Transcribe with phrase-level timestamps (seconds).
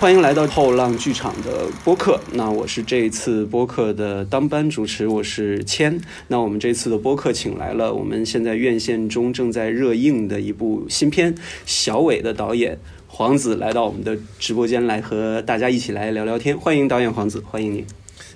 [0.00, 2.20] 欢迎来到后浪剧场的播客。
[2.32, 6.00] 那我是这一次播客的当班主持，我是谦。
[6.28, 11.34] 那我们这次的播客请来了我们现在院线中正在热映的一部新片
[11.66, 12.78] 《小伟》的导演
[13.08, 16.56] 黄子来到我们的直播间来和大家一起来聊聊天。
[16.56, 17.84] 欢迎导演黄子，欢迎你。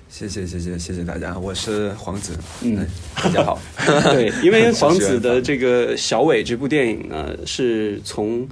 [0.09, 2.85] 谢谢谢谢谢谢大家，我是黄子，嗯，
[3.15, 3.57] 大家好。
[4.11, 8.45] 对，因为黄子的这个《小伟》这部电影呢，是从。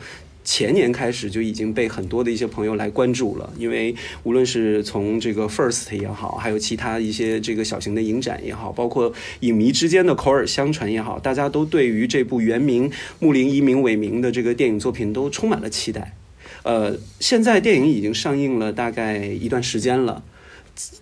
[0.51, 16.17] 前年开始就已经被很多的一些朋友来关注了，因为无论是从这个 First 也好，还有其他一些这个小型的影展也好，包括影迷之间的口耳相传也好，大家都对于这部原名木林一名伟名的这个电影作品都充满了期待。
[16.63, 20.21] 呃，现在电影已经上映了大概一段时间了，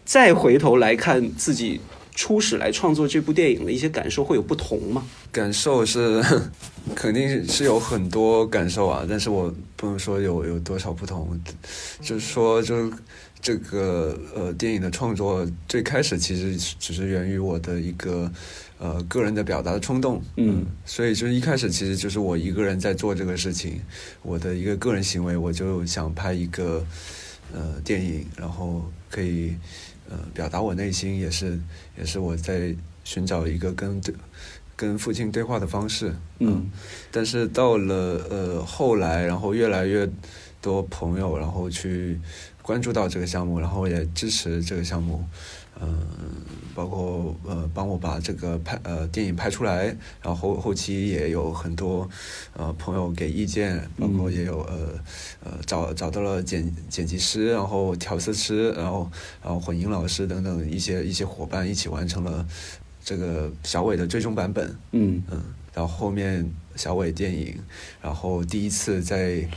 [0.05, 1.81] 再回头来看自己。
[2.19, 5.05] 初始来创作这部电影的一些感受会有不同吗？
[5.31, 6.21] 感受是
[6.93, 11.39] 肯定是有很多感受啊，但是我不能说有有多少不同，
[12.01, 12.91] 就是说就
[13.41, 18.29] 这个呃电影的创作最开始其实只是源于我的一个
[18.79, 23.79] 呃个人的表达的冲动，嗯，所以就是一开始其实就是我一个人在做这个事情，
[24.23, 26.85] 我的一个个人行为，我就想拍一个
[27.53, 29.55] 呃电影，然后可以。
[30.09, 31.59] 呃，表达我内心也是，
[31.97, 34.13] 也是我在寻找一个跟对
[34.75, 36.13] 跟父亲对话的方式。
[36.39, 36.69] 嗯，
[37.11, 37.95] 但是到了
[38.29, 40.09] 呃后来，然后越来越
[40.61, 42.19] 多朋友，然后去
[42.61, 45.23] 关注到这个项目，然后也支持这个项目。
[45.81, 45.97] 嗯，
[46.75, 49.85] 包括呃帮我把这个拍呃电影拍出来，
[50.21, 52.09] 然后后后期也有很多
[52.53, 54.99] 呃朋友给意见，包括也有呃
[55.41, 59.09] 呃找找到了剪剪辑师，然后调色师，然后
[59.41, 62.45] 然后混音老师等等一些一些伙伴一起完成了
[63.01, 64.75] 这个小伟的最终版本。
[64.91, 65.41] 嗯嗯，
[65.73, 67.57] 然后后面小伟电影，
[68.01, 69.47] 然后第一次在。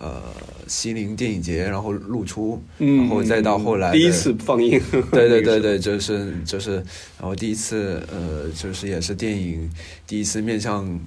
[0.00, 0.20] 呃，
[0.66, 4.80] 西宁电影节，然后露出，然后再到后来第一次放映，
[5.12, 6.74] 对对对 对，就是就是，
[7.20, 9.70] 然后第一次呃，就是也是电影
[10.06, 10.98] 第一次面向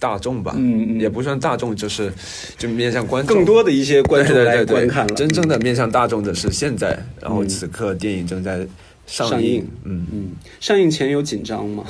[0.00, 2.12] 大众吧，嗯嗯，也不算大众，就是
[2.58, 5.14] 就面向观众，更多的一些观众来观看了。
[5.14, 8.66] 真正的面向大众的是现在，然后此刻电影正在
[9.06, 10.06] 上映，嗯。
[10.12, 11.84] 嗯，上映前有紧张吗？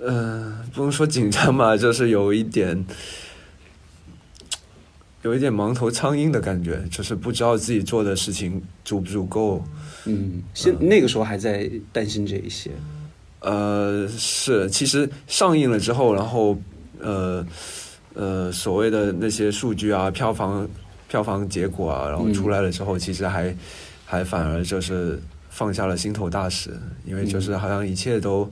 [0.00, 2.84] 嗯，不能说紧张吧，就是有一点。
[5.28, 9.62] 有一点盲头苍蝇的感觉，就是不知道自己做的事情足不足够。
[10.06, 12.70] 嗯，现那个时候还在担心这一些。
[13.40, 16.58] 呃，是，其实上映了之后，然后
[16.98, 17.46] 呃
[18.14, 20.66] 呃，所谓的那些数据啊、票房、
[21.08, 23.54] 票房结果啊，然后出来了之后，其实还
[24.06, 26.70] 还反而就是放下了心头大石，
[27.04, 28.50] 因为就是好像一切都。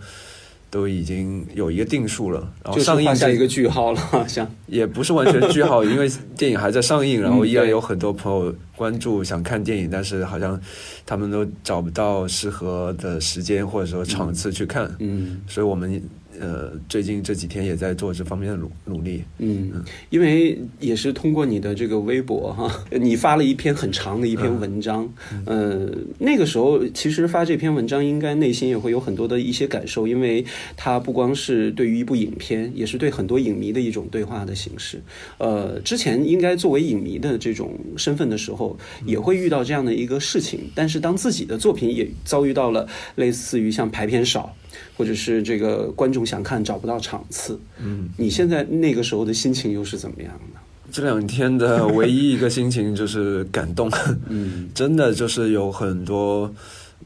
[0.77, 6.07] 都已经有一个定数了，然后上映下一个句号了，好像也不是完全句号， 因为
[6.37, 10.61] 电影还在上映，然后依然有很多朋友关注想看电影，但是好像
[11.07, 15.99] 他们都找不到适合的时间或者说场次去看，嗯，所以我们。
[16.41, 19.23] 呃，最近这几天也在做这方面的努努力。
[19.39, 25.09] 嗯，因为也是通过你的这个微博哈，你发了一篇很长的一篇文章。
[25.45, 25.89] 呃，
[26.19, 30.45] 那个时候其实发这篇文章，应该内心也会有很多的一些感受，因为
[30.77, 35.01] 它不光是对于一部影片，也是对很多影迷的一种对话的形式。
[35.39, 44.55] 呃，之前应该作为影迷的这种身份的时候，也会遇到这样的一个事情，但是当自己的作品也遭遇到了类似于像排片少。
[44.97, 50.61] 或者是这个观众想看找不到场次，嗯，你现在那个时候的心情又是怎么样的？
[50.93, 53.91] 这两天的唯一一个心情就是感动，
[54.29, 56.51] 嗯，真的就是有很多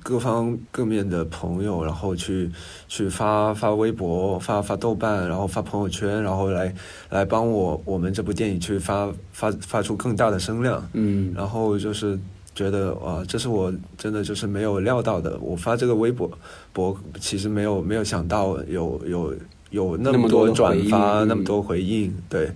[0.02, 2.50] 各方各面的朋友，然后去
[2.88, 6.72] 去发发微博、发发豆瓣，然后发朋友圈，然后来
[7.08, 12.18] 来帮我我们这部电影去发发发出更大的声量，嗯，然后就是。
[12.60, 15.38] 觉得啊，这是我真的就是没有料到的。
[15.40, 16.30] 我发这个微博
[16.74, 19.34] 博，其实没有没有想到有有
[19.70, 22.50] 有那么多转发，那么多回应，对。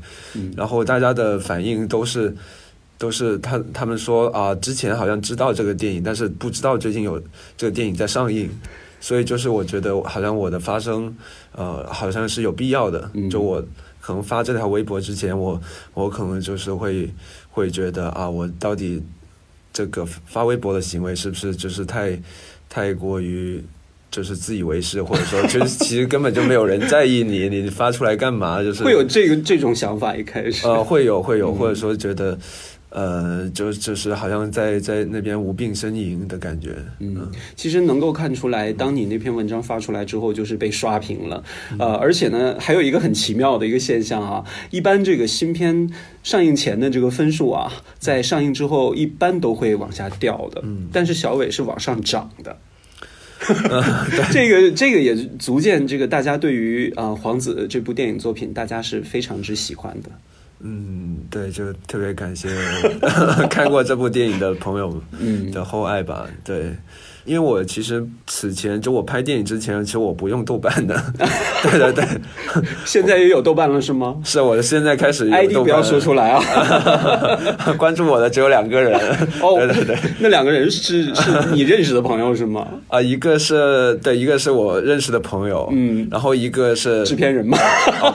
[0.55, 2.37] 然后大家的反应都是
[2.99, 7.19] 都是他他们说啊，之前好像知道这个电影，但是不知道最近有
[7.57, 8.51] 这个电影在上映，
[9.01, 11.17] 所以就是我觉得好像我的发声
[11.53, 13.11] 呃好像是有必要的。
[13.31, 13.65] 就我
[14.03, 15.59] 可能发这条微博之前，我
[15.95, 17.09] 我可能就是会
[17.51, 19.03] 会觉得啊，我到底。
[19.75, 22.19] 这个发微博的行为是不是就是太
[22.71, 23.63] 太过于
[24.11, 28.63] 就是自以为是，或者说 其实其实根本就没有人在意你， 你发出来干嘛？
[28.63, 32.39] 就是会有这个这种想法一开始呃会有会有，或者说觉得
[32.95, 36.77] 呃，就就是好像在在那边无病呻吟的感觉。
[37.01, 41.43] 嗯，其实能够看出来，当你那篇文章发出来之后，就是被刷屏了。
[41.77, 45.91] 呃，而且呢，还有一个很奇妙的一个现象啊，一般这个新片
[46.23, 50.61] 上映前的这个分数啊，在上映之后一般都会往下掉的。
[50.63, 52.57] 嗯，但是小伟是往上涨的。
[54.33, 60.11] 这个这个也足见这个大家对于啊黄子这部电影作品，大家是非常之喜欢的。
[60.61, 62.49] 嗯，对，就特别感谢
[63.51, 65.03] 看过这部电影的朋友
[65.53, 66.75] 的厚爱吧，对。
[67.25, 70.95] 因为我其实此前就我拍电影之前，其实我不用豆瓣的，
[71.63, 72.05] 对对对，
[72.85, 74.17] 现在也有豆瓣了是吗？
[74.25, 76.43] 是我现在开始 ID 不要说出来啊，
[77.79, 78.95] 关注我的只有两个人，
[79.41, 82.67] 哦， 对对对，那两个人是是你认识的朋友是吗？
[82.89, 87.57] 啊，一个是对，一个是我认识的朋友，嗯，然后一个是制片人吗？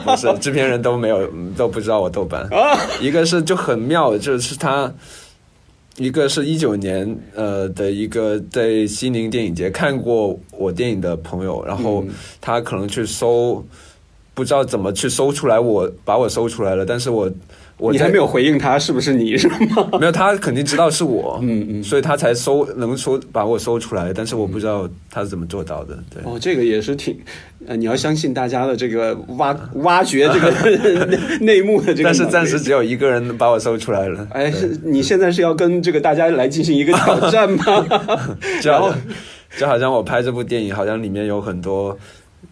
[0.04, 2.42] 不是，制片人都没有都不知道我豆瓣。
[2.52, 4.92] 啊，一个是就很妙，就是他。
[6.00, 12.02] 一个是一九年呃的一个在西宁电影节看过我电影的朋友，然后
[12.40, 13.62] 他可能去搜，
[14.32, 17.30] 不知道怎么去搜出来，我把我搜出来了，但是我。
[17.90, 19.88] 你还没有回应他是不是你是吗？
[19.98, 25.98] 没有，他肯定知道是我，嗯嗯，所以他才搜能搜把我搜出来，但是我不知道他是怎么做到的。
[26.12, 27.18] 对，哦，这个也是挺，
[27.66, 31.08] 呃，你要相信大家的这个挖 挖掘这个
[31.40, 32.04] 内幕的这个。
[32.04, 34.26] 但是暂时只有一个人把我搜出来了。
[34.32, 37.86] 哎，是你现在是要跟这个大家来进行一个挑战吗？
[38.62, 38.92] 然后
[39.58, 41.96] 就好像我拍这部电影，好像里面有很多，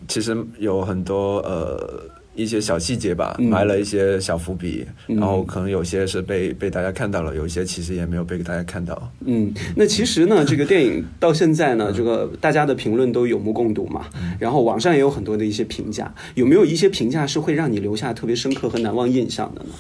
[0.06, 2.00] 其实有很多呃。
[2.38, 9.12] 一些小细节吧，埋了一些小伏笔，然后可能有些是被被大家看到了，有一些其实也没有被大家看到。
[9.26, 14.06] 嗯，那其实呢，这个电影到现在呢，这个大家的评论都有目共睹嘛，
[14.38, 19.70] 然后网上也有很多的一些评价，有没有一些评价是会让你留下特别深刻和难忘印象的呢？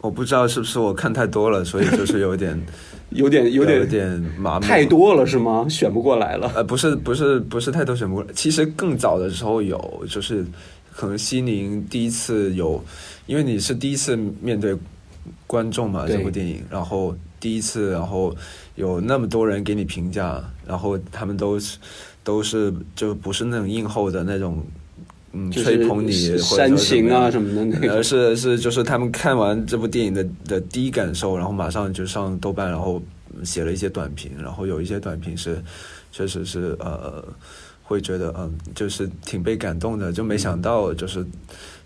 [0.00, 2.56] 我不知道是不是我看太多了，所以就是有点
[3.10, 4.08] 有点有点有点
[4.38, 5.66] 麻木，太多了是吗？
[5.68, 6.48] 选不过来了？
[6.54, 10.46] 呃，不是不是不是太多选不过来，其实更早的时候有就是。
[10.98, 12.84] 可能西宁第一次有，
[13.26, 14.76] 因为你是第一次面对
[15.46, 18.34] 观众嘛，这部电影，然后第一次，然后
[18.74, 21.78] 有那么多人给你评价，然后他们都是
[22.24, 24.60] 都是就不是那种硬后的那种，
[25.30, 33.00] 嗯，吹捧你煽情啊什么的那个，而是是就是他们看完这部电影的的第一感受，然后马上就上豆瓣，然后
[33.44, 35.62] 写了一些短评，然后有一些短评是
[36.10, 37.24] 确实是呃。
[37.88, 41.24] 会觉得嗯，就是挺被感动的，就没想到就是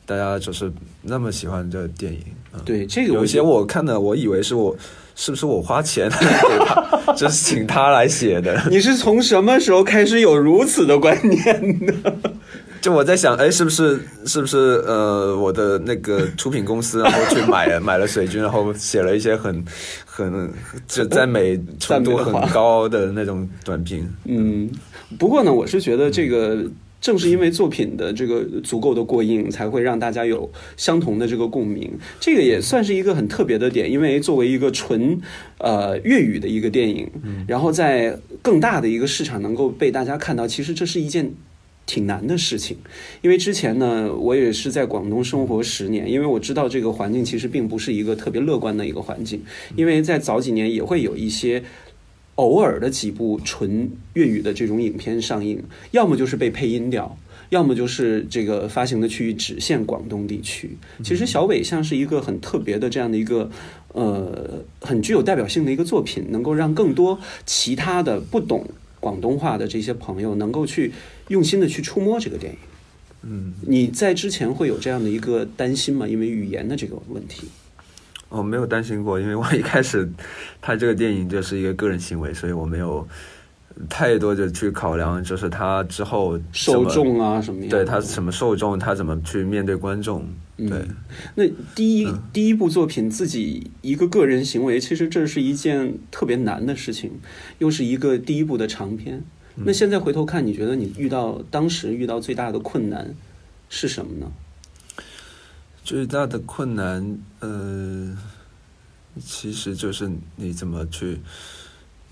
[0.05, 0.71] 大家就是
[1.01, 2.21] 那么喜欢这电影。
[2.53, 4.77] 嗯对，这个有一些我看的，我以为是我
[5.15, 6.27] 是不是我花钱给
[6.67, 8.61] 他， 就是请他来写的。
[8.69, 11.95] 你是从什么时候开始有如此的观念的？
[12.83, 19.65] 就我在想，哎，是不是是不是呃，我的那个出品公司，然后去买买了水军，然后写了一些很
[20.05, 20.53] 很
[20.89, 24.13] 就赞美程度很高的那种短评。
[24.25, 24.69] 嗯。
[25.17, 26.65] 不过呢，我是觉得这个
[27.01, 31.89] 正是因为作品的这个足够的过硬，才会让大家有相同的这个共鸣。
[32.19, 35.21] 这个也算是一个很特别的点，因为作为一个纯
[35.59, 37.09] 呃粤语的一个电影，
[37.47, 41.31] 然后在更大的一个市场能够被大家看到，其实这是一件
[41.93, 42.77] 挺难的事情。
[43.21, 49.43] 因为之前呢，我也是在广东生活十年，因为我知道这个环境其实并不是一个特别乐观的一个环境，
[49.77, 51.63] 因为在早几年也会有一些。
[52.37, 57.15] 偶尔的几部纯粤语的这种影片上映，要么就是被配音掉，
[57.51, 60.71] 要么就是这个发行的区域只限广东地区。
[61.05, 63.51] 其实小伟像是一个很特别的这样的一个，
[63.93, 68.67] 呃，很具有代表性的一个作品，能够让更多其他的不懂
[68.99, 70.91] 广东话的这些朋友能够去
[71.33, 72.59] 用心的去触摸这个电影。
[73.23, 76.07] 嗯，你在之前会有这样的一个担心吗？
[76.07, 77.49] 因为语言的这个问题。
[78.29, 80.11] 我没有担心过，因为我一开始
[80.61, 83.07] 拍这个电影就是一个个人行为，所以我没有
[83.89, 90.27] 太多的去考量，就是他之后受众啊什么，对他什么受众，他怎么去面对观众。
[90.57, 90.83] 对，
[91.35, 97.11] 那第一第一部作品自己一个个人行为，其实这是一件特别难的事情，
[97.59, 99.23] 又是一个第一部的长片。
[99.55, 103.15] 那现在回头看，你觉得你遇到当时遇到最大的困难
[103.69, 104.33] 是什么呢？
[105.85, 108.17] 最大的困难，呃，
[109.21, 111.21] 其实就是你怎么去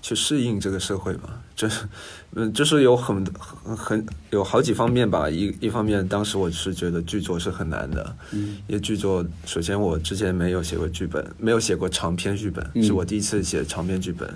[0.01, 1.85] 去适应这个社会吧，就是，
[2.33, 3.23] 嗯，就是有很
[3.63, 5.29] 很很有好几方面吧。
[5.29, 14.27] 一一方面，当时我是觉得剧作是很难的，嗯，因为剧作，首先我之前没有写过剧本，没有写过长篇剧本，是我第一次写长篇剧本，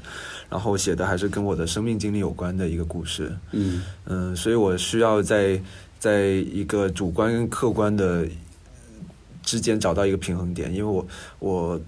[0.49, 5.59] 然后写的还是跟我的生命经历有关的一个故事，嗯嗯，所以我需要在
[5.97, 8.27] 在一个主观跟客观的。
[9.43, 11.79] 之间找到一个平衡点，因为我我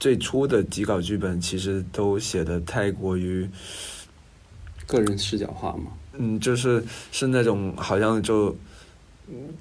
[0.00, 3.46] 最初的几稿剧本其实都写的太过于，
[4.86, 5.92] 个人视角化吗。
[6.18, 8.56] 嗯，就是是那种好像就。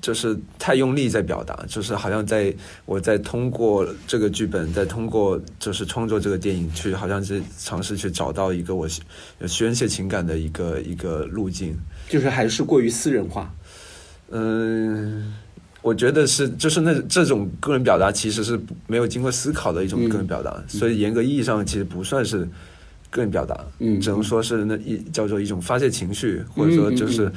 [0.01, 8.85] 就是太用力在表达，就是好像在我在通过这个剧本，在通过就是创作这个电影去，好像是尝试去找到一个我
[9.47, 11.77] 宣泄情感的一个一个路径，
[12.09, 13.53] 就是还是过于私人化。
[14.31, 15.33] 嗯，
[15.81, 22.45] 我觉得是，就是那这种个人表达其实是没有经过思考的一种个人表达，所以严格意义上其实不算是
[23.11, 27.31] 个人表达，嗯，只能说是那一叫做一种发泄情绪，或者说就是。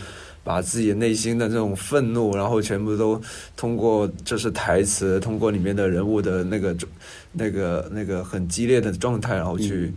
[0.45, 3.19] 把自己内心的这种愤怒，然后全部都
[3.57, 6.77] 通过就是台词，通过里面的人物的那个、
[7.33, 9.91] 那个、那个很激烈的状态，然后去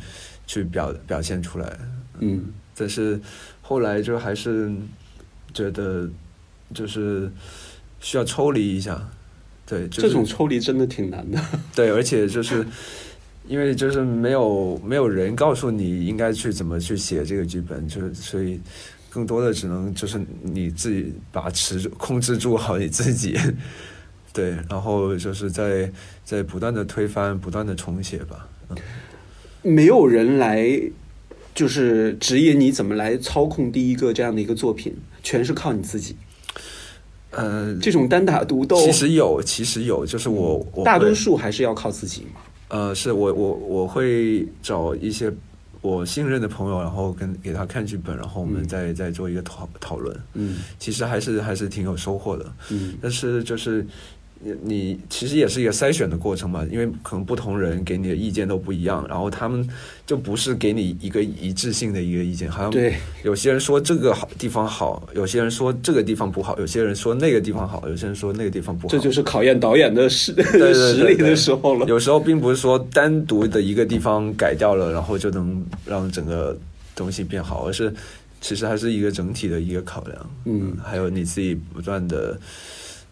[0.45, 1.77] 去表表现出来。
[2.19, 2.45] 嗯，
[2.77, 3.19] 但是
[3.61, 4.71] 后来就还是
[5.53, 6.09] 觉得
[6.73, 7.29] 就是
[7.99, 9.05] 需要抽离一下。
[9.65, 11.37] 对，这种抽离真的挺难的。
[11.75, 12.65] 对，而且就是
[13.47, 18.59] 因为就是没有没有人告诉你应该去怎么去写这个剧本，就是所以。
[19.09, 23.35] 更多的只能就是你自己把持住、控制住好你自己，
[24.31, 25.91] 对，然后就是在
[26.23, 28.47] 在不断的推翻、不断的重写吧。
[29.63, 30.69] 没有人来
[31.55, 36.15] 就是指引你怎么来操控第一个这样的一个作品，全是靠你自己。
[37.31, 42.41] 呃，这种单打独斗其实有，其实有，就是我我大多数还是要靠自己嘛。
[42.69, 45.31] 呃，是我我我会找一些。
[45.81, 50.19] 我信任的朋友，然后跟给他看剧本，然后我们再再做一个讨讨论。
[50.33, 52.51] 嗯，其实还是还是挺有收获的。
[52.71, 53.85] 嗯，但是就是。
[54.39, 59.67] 你你其实也是一个筛选的过程嘛，因为可能不同人给你的意见都不一样，然后他们
[60.05, 71.85] 就不是给你一个一致性的一个意见，好像对有些人说这个好地方好，有些人说这个地方不好，有些人说那个地方好，有些人说那个地方不好，这就是考验导演的实 实力的时候了。
[71.87, 76.57] 有时候并不是说单独的一个地方改掉了，然后就能让整个
[76.95, 77.91] 东西变好，而是
[78.39, 80.29] 其实还是一个整体的一个考量。
[80.45, 82.39] 嗯，还有你自己不断的。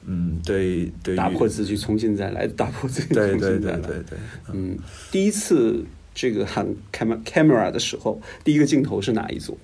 [0.07, 3.57] 嗯，对对，打破自己，重新再来，打破自己，重新再来。
[3.57, 4.17] 对对对对对。
[4.53, 4.77] 嗯，
[5.11, 5.83] 第一次
[6.13, 9.57] 这个喊 camera camera 的时候，第一个镜头是哪一组？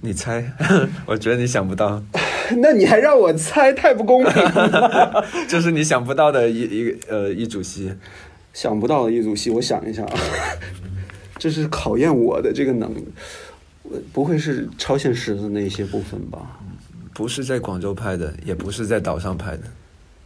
[0.00, 0.52] 你猜？
[1.06, 2.02] 我觉得你想不到。
[2.58, 5.24] 那你还让我猜，太不公平了。
[5.48, 7.92] 就是你想不到的一一个呃一组戏，
[8.52, 10.18] 想不到的一组戏，我想一下啊，
[11.36, 12.90] 这是考验我的这个能，
[14.12, 16.60] 不会是超现实的那些部分吧？
[17.18, 19.64] 不是在广州拍的，也不是在岛上拍的，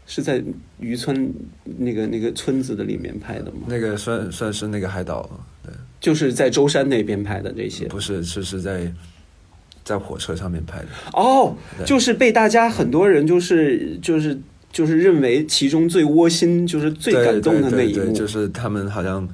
[0.06, 0.44] 是在
[0.78, 1.32] 渔村
[1.78, 3.60] 那个那个村子的里面拍的吗？
[3.66, 5.26] 那个算算是那个海岛，
[5.62, 7.86] 对，就是在舟山那边拍的这些。
[7.86, 8.92] 不是，是是在
[9.82, 10.88] 在火车上面拍的。
[11.14, 11.56] 哦，
[11.86, 14.38] 就是被大家很多人就是就是
[14.70, 19.26] 就是认为其中最窝心，就是最感动的那一幕，就是他们好像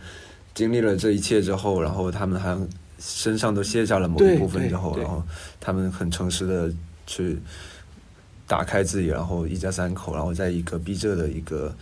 [0.55, 2.69] 经历了这一切之后，然后他们好像
[3.01, 5.21] 身上都卸下了某一部分之后，然后
[5.59, 6.73] 他们很诚实的。
[7.09, 7.39] 去
[8.47, 11.75] 打开自己，然后一家三口，然后在一个逼仄的一个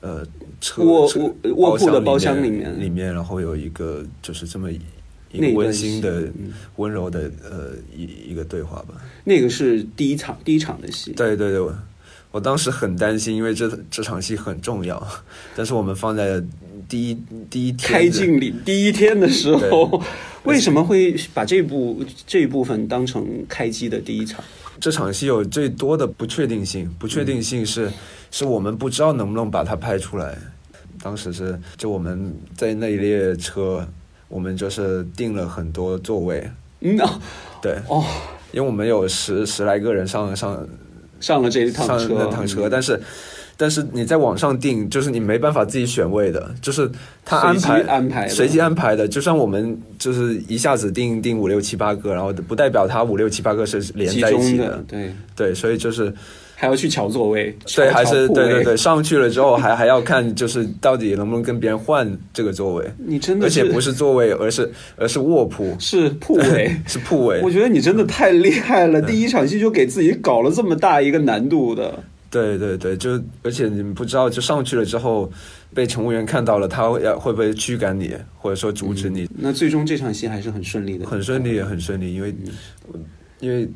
[0.00, 0.24] 呃
[0.60, 4.70] 车卧卧卧铺的包厢里面，里面，然后有一个就是这么
[5.30, 6.28] 一个温馨的、
[6.76, 8.94] 温柔的呃一一个对话吧。
[9.24, 11.12] 那个是第一场第一场的戏。
[11.12, 11.76] 对对对，我
[12.30, 15.04] 我当时很担心，因为这这场戏很重要，
[15.56, 16.42] 但是我们放在
[16.88, 17.18] 第一
[17.50, 20.02] 第一天开镜里第一天的时候，
[20.44, 24.42] 为什么会把这部这一部分当成开机的第一场？
[24.80, 27.90] 这场戏有最多的不确定性，不确定性是，
[28.30, 30.36] 是我们不知道能不能把它拍出来。
[31.02, 33.86] 当时是，就我们在那一列车，
[34.28, 36.50] 我们就是订了很多座位。
[36.80, 36.98] 嗯，
[37.60, 38.04] 对，哦，
[38.52, 40.68] 因为我们有十十来个人上上
[41.20, 43.00] 上了这一趟车，那趟车，但是。
[43.60, 46.88] 但是你在网上订，就是你没办法自己选位的，就是
[47.24, 49.08] 他安排安排随机安排的。
[49.08, 54.84] 就像我们就是一下子订订五六七八个，然后不代表他五六七八个是连在一起的。
[54.86, 56.14] 对对，所以就是
[56.54, 62.84] 还要去抢座位，对，还是对对对，上去了之后还 还要看，就是到底能不能跟别人换这个座位。
[62.96, 67.40] 你真的，而且不是座位，而是而是卧铺，是铺位， 是铺位。
[67.42, 71.92] 我觉得你真的太厉害了，第一场戏就给自己搞了这么大一个难度的。
[72.30, 75.30] 对对对，就而且你们不知道，就上去了之后，
[75.72, 79.28] 被乘务员看到了，他要会不会驱赶你，或者说阻止你？
[79.38, 82.34] 那最终这场戏还是很顺利的，很顺利，也很顺利，因为
[83.40, 83.68] 因为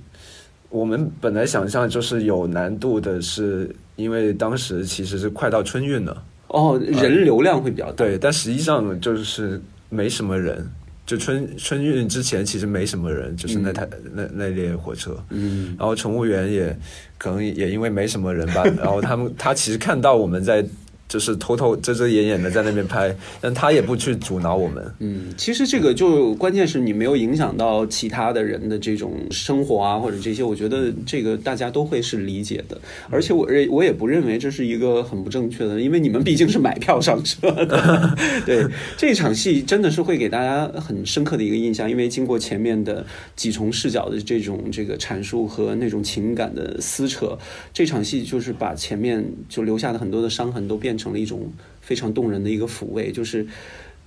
[0.69, 10.71] 我们本来想象就是有难度的，是因为当时其实是快到春运了，哦，人流量会比较大，对，但实际上就是没什么人。
[11.05, 15.17] 就春春运之前，其实没什么人，就是那台那那列火车。
[15.31, 16.77] 嗯，然后乘务员也
[17.19, 20.65] 可能也因为没什么人吧， 然后他们他其实看到我们在
[21.13, 24.83] 就是偷偷遮遮掩掩的在那边拍，但他也不去阻挠我们。
[25.01, 32.81] 嗯，其实这个就关键是你没有影响到其他的人的这种生活啊，或者这些，我觉得这个大家都会是理解的。
[33.11, 38.17] 而且我认我也不认为这是一个很不正确的，因为你们毕竟是买票上车的。
[38.47, 38.67] 对，
[38.97, 43.05] 这场戏真的是会给大家很深刻的一个印象，因为经过前面的
[43.37, 47.37] 几重视角的这种这个阐述和那种情感的撕扯，
[47.75, 51.02] 这场戏就是把前面就留下的很多的伤痕都变成。
[51.03, 53.47] 成了一种非常动人的一个抚慰，就是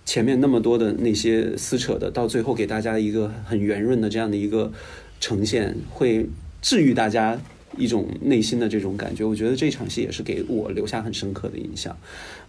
[0.05, 4.71] 前面那么多的那些撕扯的，到最后给大家一个很圆润的这样的一个
[5.19, 6.27] 呈现，会
[6.61, 7.39] 治愈大家
[7.77, 9.25] 一种内心的这种感觉。
[9.25, 11.97] 我觉得这场戏也是给我留下很深刻的印象。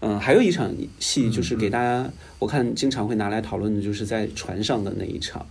[0.01, 5.45] 嗯，还有一场戏就是给大家，我看经常会拿来讨论的，就是在船上的那一场。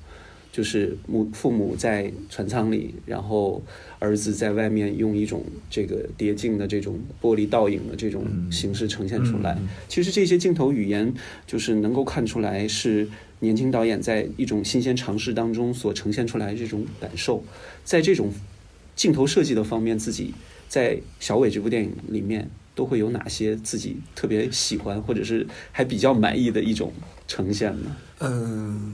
[0.55, 3.61] 就是母父母在船舱里，然后
[4.05, 9.57] 儿子在外面用一种这个叠镜的这种玻璃倒影的这种形式呈现出来。
[9.89, 11.11] 其实这些镜头语言
[11.47, 13.07] 就是能够看出来是
[13.39, 17.43] 年轻导演在一种新鲜尝试当中所呈现出来这种感受。
[17.83, 18.31] 在这种
[18.95, 20.33] 镜头设计的方面，自己
[20.69, 26.93] 在小伟这部电影里面都会有哪些自己特别喜欢或者是还比较满意的一种
[27.27, 27.95] 呈现呢？
[28.19, 28.93] 嗯。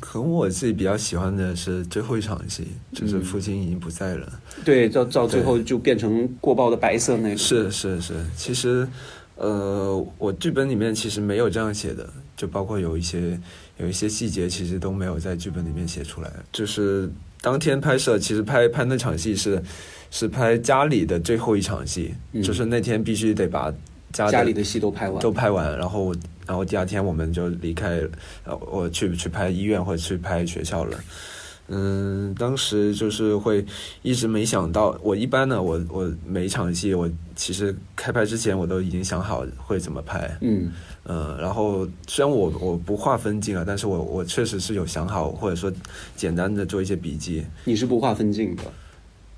[0.00, 4.40] 可能我自己比较喜欢的是最后一场戏，就是父亲已经不在了。
[4.64, 7.36] 对，到到最后就变成过曝的白色那个。
[7.36, 8.86] 是是是，其实，
[9.34, 13.38] 呃，我剧本里面其实没有这样写的，就包括有一些
[13.78, 16.32] 有一些细节，其实都没有在剧本里面写出来。
[16.52, 19.60] 就是当天拍摄，其实拍拍那场戏是
[20.12, 23.74] 是拍家里的最后一场戏，就是那天必须得把
[24.12, 26.14] 家家里的戏都拍完，都拍完，然后。
[26.48, 28.00] 然后第二天我们就离开，
[28.44, 30.98] 呃，我去去拍医院或者去拍学校了。
[31.66, 33.62] 嗯，当时就是会
[34.00, 40.38] 一直没想到，我一般呢，我我每一场戏，我其实开拍之前我都已经想好会怎么拍。
[40.40, 40.72] 嗯，
[41.02, 45.70] 呃，然后虽然我我不画分镜啊，但是我我确实是有想好，或者说
[46.16, 47.44] 简单的做一些笔记。
[47.66, 48.62] 你是不画分镜的？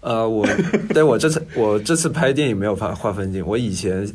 [0.02, 0.46] 呃，我
[0.94, 4.08] 对我这次我这次拍电影没有画画分镜，我以前。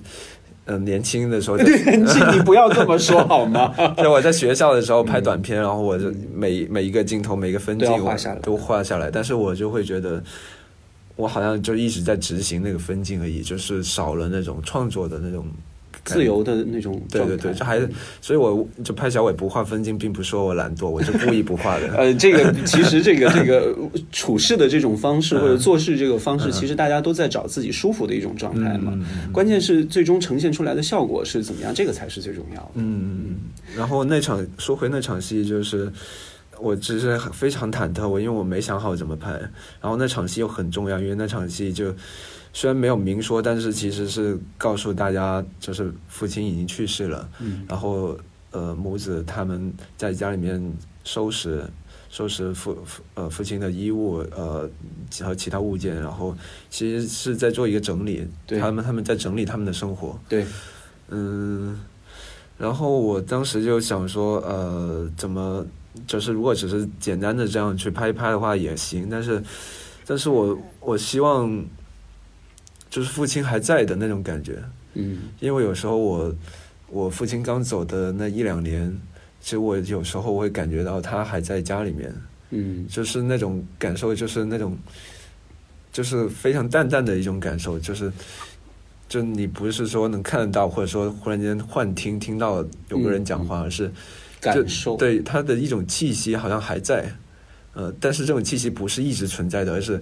[0.66, 3.74] 嗯，年轻的时候，年轻你不要这么说好吗？
[3.98, 9.12] 对，我在学校的时候拍短片， 然后我就每每一个镜头、每个分镜都画下来，都画下来。
[9.12, 10.24] 但是我就会觉得，
[11.16, 15.46] 我好像就一直在执行那个分镜而已，就是少了那种创作的那种。
[16.06, 17.90] 自由的那种对对对，这还是，
[18.22, 21.88] 所以我就拍小伟不画分镜，并不是说我懒惰，我是故意不画的。
[21.98, 23.76] 呃，这个其实这个这个
[24.12, 28.94] 处事的这种方式或者做事这个方式，其实大家都在找自己舒服的一种状态嘛。
[29.32, 32.72] 关键是最终呈现出来的效果是怎么样，这个才是最重要的。
[32.76, 33.36] 嗯嗯。
[33.76, 35.92] 然后那场说回那场戏，就是
[36.60, 39.32] 我只是非常忐忑，我因为我没想好怎么拍。
[39.82, 41.92] 然后那场戏又很重要，因为那场戏就。
[42.58, 47.30] 虽然没有明说，但是其实是告诉大家，就是父亲已经去世了。
[47.42, 47.66] 嗯。
[47.68, 48.18] 然后，
[48.52, 51.70] 呃，母子他们在家里面收拾
[52.10, 54.70] 收拾父父呃父亲的衣物呃
[55.22, 56.34] 和其他物件，然后
[56.70, 58.26] 其实是在做一个整理。
[58.48, 58.58] 对。
[58.58, 60.18] 他们他们在整理他们的生活。
[60.30, 60.46] 对。
[61.10, 61.78] 嗯。
[62.58, 65.66] 然后我当时就想说，呃，怎么
[66.08, 69.44] 就是如果只是简单的这样去拍一拍的话也行，但是，
[70.06, 71.66] 但是我我希望。
[72.96, 74.58] 就是父亲还在的那种感觉，
[74.94, 76.34] 嗯，因为有时候我
[76.88, 78.90] 我父亲刚走的那一两年，
[79.42, 82.16] 其实我有时候我会感觉到他还在家里面，
[82.52, 84.78] 嗯，就是那种感受，就是那种，
[85.92, 88.10] 就是非常淡淡的一种感受，就是，
[89.10, 93.92] 就你不是说能看得到，或者说忽然间幻听听到有个人讲话，而是
[94.40, 97.14] 感受，对他的一种气息好像还在，
[97.74, 100.02] 呃，但是这种气息不是一直存在的，而是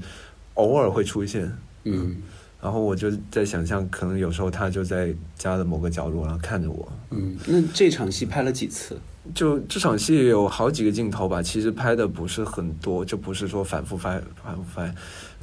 [0.53, 1.51] 偶尔会出现，
[1.85, 2.17] 嗯。
[2.63, 6.89] 然后我就在想象，可能有时候他就在家的某个角落，然后看着我。
[7.09, 8.97] 嗯，那这场戏拍了几次？
[9.35, 14.95] 就这场戏有好几个镜头吧，其实拍的不是很多，就不是说反复拍、反复拍。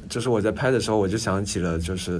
[0.09, 2.19] 就是我在拍的时候，我就想起了，就是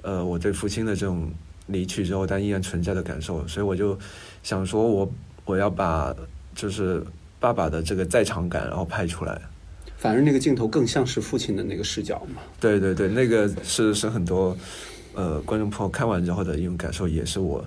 [0.00, 1.30] 呃，我对父亲的这种
[1.66, 3.98] 离去之后但依然存在的感受，所以我就
[4.42, 5.12] 想说，我
[5.44, 6.14] 我要把
[6.54, 7.04] 就是
[7.38, 9.38] 爸爸的这个在场感，然后拍出来。
[9.98, 12.40] 反而那个镜头更像是父亲的那个视角嘛？
[12.60, 14.56] 对对对，那个是是很多
[15.14, 17.64] 呃观众朋友看完之后的一种感受，也是我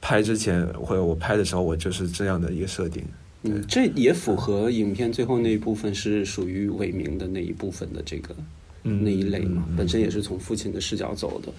[0.00, 3.04] 拍之前或者我拍的时候，我就是这样的一个设定。
[3.42, 8.34] 嗯，这也符合影片最后那一部分是属于伟明的那一部分的这个
[8.84, 11.48] 嗯那一类嘛，本身也是从父亲的视角走的。
[11.48, 11.52] 是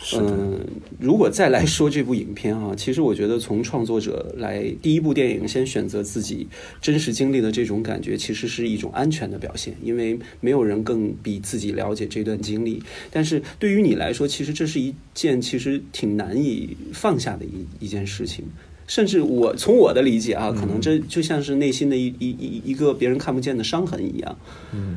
[0.00, 0.60] 的嗯，
[0.98, 6.48] 如果再来说这部影片啊， 其实我觉得从创作者来第一部电影先选择自己
[6.80, 12.82] 真实经历的这种感觉，其实是一种安全的表现，因为没有人更比自己了解这段经历。
[13.10, 18.44] 但是对于你来说，其实这是一件其实挺难以放下的一一件事情。
[18.86, 24.36] 甚至我从我的理解啊，可能这就像是内心的一一一一个别人看不见的伤痕一样。
[24.74, 24.96] 嗯，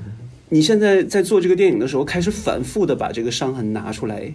[0.50, 4.34] 你现在在做这个电影的时候，开始反复的把这个伤痕拿出来，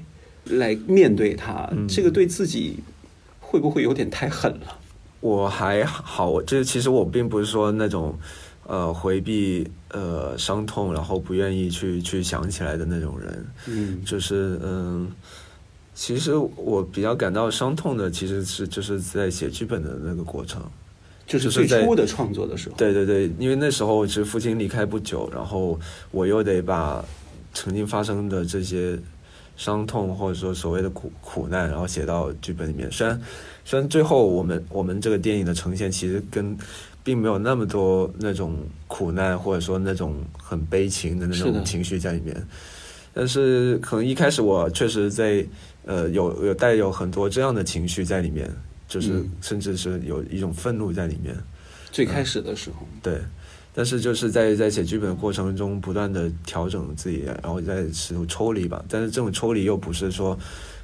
[0.50, 2.80] 来面对它，嗯这个对自己
[3.40, 4.78] 会不会有点太狠了？
[5.20, 8.16] 我还好，这其实我并不是说那种
[8.66, 13.46] 呃回避呃伤痛，然后不愿意去去想起来的那种人。
[13.66, 15.10] 嗯就是嗯，
[15.94, 20.62] 其实我比较感到伤痛的，其实是就是在写剧本的那个过程。
[21.26, 25.78] 就是最初的创作的时候，对对对，因为那时候是父亲离开不久，然后
[26.10, 27.04] 我又得把
[27.52, 28.98] 曾经发生的这些
[29.58, 32.90] 伤痛或者说所谓的苦苦难，然后写到剧本里面。
[32.90, 33.20] 虽然
[33.64, 36.56] 虽然最后我们我们这个电影的呈现其实跟
[37.04, 42.46] 并没有那么多那种苦难或者说那种很悲情的那种情绪在里面，
[43.12, 45.44] 但是可能一开始我确实在
[45.84, 48.48] 呃有有带有很多这样的情绪在里面，
[48.86, 51.34] 就是嗯甚至是有一种愤怒在里面。
[51.90, 53.18] 最开始的时候，对，
[53.74, 58.84] 但是就是在在写剧本的过程中，不断的调整自己，然后再试图抽离吧。
[58.88, 60.36] 但是这种抽离又不是说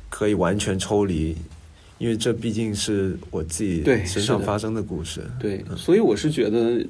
[0.08, 1.36] 可以完全抽离，
[1.98, 5.22] 因为这毕竟是我自己身上发生的故事。
[5.40, 6.86] 对，所以我是觉得，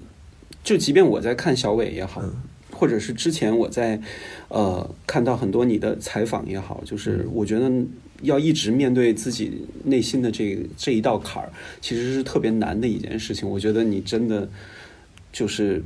[0.62, 2.32] 就即便我在看小伟也好，嗯
[2.76, 3.98] 或者是之前我在
[4.48, 7.70] 呃看到很多你的采访也好，就是我觉得
[8.22, 13.48] 要一直面对自己内心的这这一道坎儿，其实是特别难的一件事情。
[13.48, 14.48] 我觉得你真的
[15.34, 15.82] 就是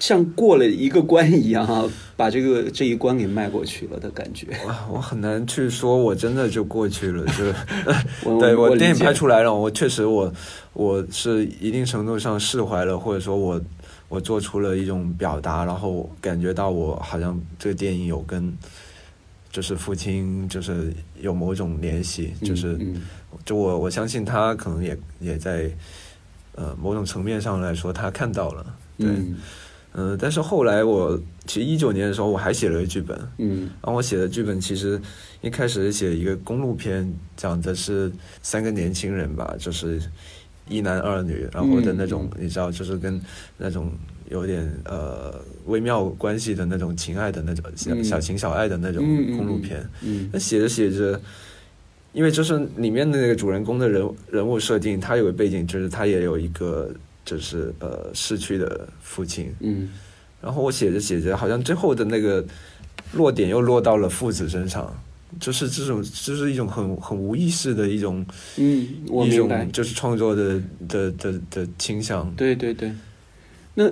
[0.00, 4.48] 像过了一个关一样啊，把这个这一关给迈过去了的感觉。
[4.66, 7.54] 哇，我很难去说，我真的就过去了，就是
[8.26, 10.30] 我对我电影拍出来了，我确实我
[10.72, 13.58] 我是一定程度上释怀了，或者说我
[14.08, 18.52] 我做出了一种表达，然后感觉到我好像这个电影有跟
[19.52, 23.00] 就是父亲就是有某种联系，就是嗯
[23.44, 25.70] 就我我相信他可能也也在
[26.56, 29.36] 呃某种层面上来说他看到了，对，嗯。
[29.96, 33.70] 嗯、但是后来我其实一九年的时候我还写了个剧本，嗯。
[33.80, 35.00] 然后我写的剧本其实
[35.40, 38.10] 一开始是写一个公路片，讲的是
[38.42, 40.02] 三个年轻人吧，就是
[40.68, 43.20] 一男二女，然后的那种、你知道，就是跟
[43.56, 43.92] 那种
[44.30, 48.02] 有点呃微妙关系的那种情爱的那种小嗯。
[48.02, 49.04] 小情小爱的那种
[49.36, 49.88] 公路片。
[50.02, 50.28] 嗯。
[50.32, 51.20] 那写着写着，
[52.14, 56.90] 因为就是里面的那个主人公的人人物设定，他有个背景，就是他也有一个
[57.24, 59.90] 就是呃逝去的父亲，嗯
[60.40, 62.44] 然后我写着写着，好像最后的那个
[63.12, 64.94] 落点又落到了父子身上，
[65.40, 68.24] 就是这种，就是一种很很无意识的一种
[68.56, 69.72] 嗯，我一明白种。
[69.72, 72.30] 就是创作的的的的倾向。
[72.36, 72.92] 对对对，
[73.74, 73.90] 那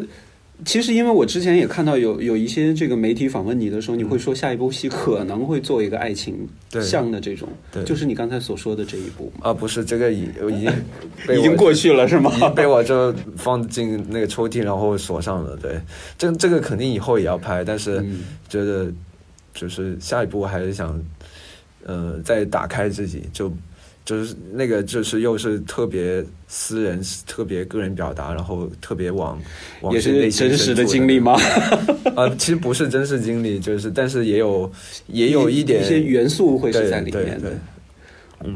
[0.64, 6.82] 其实因为我之前也看到有有一些这个媒体访问你的时候，你会说下一部戏可能会做一个爱情对。
[6.82, 7.82] 向的这种，对。
[7.84, 10.72] 就是你刚才所说的这一部，啊，不是这个已已经
[11.38, 12.32] 已经过去了是吗？
[12.36, 12.38] 已？
[12.40, 15.56] 经被我就放进那个抽屉，然后锁上了。
[15.56, 15.80] 对，
[16.16, 18.20] 这这个肯定以后也要拍，但是嗯。
[18.48, 18.92] 觉得
[19.54, 21.02] 就是下一步还是想，
[21.84, 23.50] 呃，再打开自己，就
[24.04, 29.40] 就是那个就是又是特别私人、特别个人表达，然后特别往
[29.80, 31.20] 往也是真实的经历？
[31.20, 31.32] 吗？
[32.16, 34.70] 啊、 其实不是真实经历，就是但是也有
[35.06, 37.52] 也有一点一些元素会是在里面的。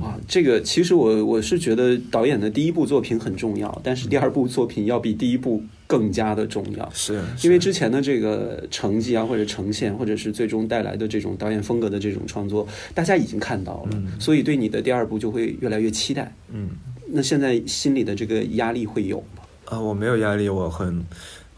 [0.02, 6.90] 哇，这个其实我我是觉得导演的第一部作品很重要，但是第二部作品要比第一部更加的重要。
[6.92, 16.34] 是因为之前的这个成绩啊，或者呈现，或者是最终带来的这种导演风格的这种创作，大家已经看到了，嗯所以对你的第二部就会越来越期待。
[16.52, 16.70] 嗯
[17.08, 19.42] 那现在心里的这个压力会有吗？
[19.66, 21.04] 啊，我没有压力，我很，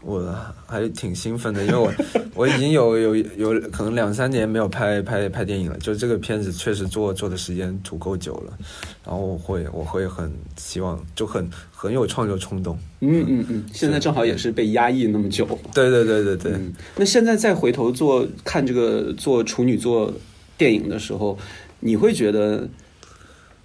[0.01, 0.33] 我
[0.65, 1.91] 还挺兴奋的，因为我
[2.33, 8.57] 我已经有有有可能两三年没有拍拍拍电影了，就这个片子确实做做的时间足够久了，
[9.05, 12.79] 然后我会我会很希望，就很很有创作冲动。
[13.01, 15.45] 嗯嗯嗯，现在正好也是被压抑那么久。
[15.73, 20.13] 对对对对对，嗯，那现在再回头做看这个做处女座
[20.57, 21.37] 电影的时候，
[21.81, 22.69] 你会觉得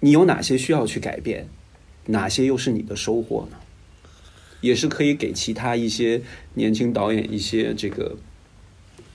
[0.01, 1.47] 你有哪些需要去改变，
[2.07, 3.57] 哪些又是你的收获呢？
[4.61, 6.21] 也是可以给其他一些
[6.53, 8.15] 年轻导演一些这个，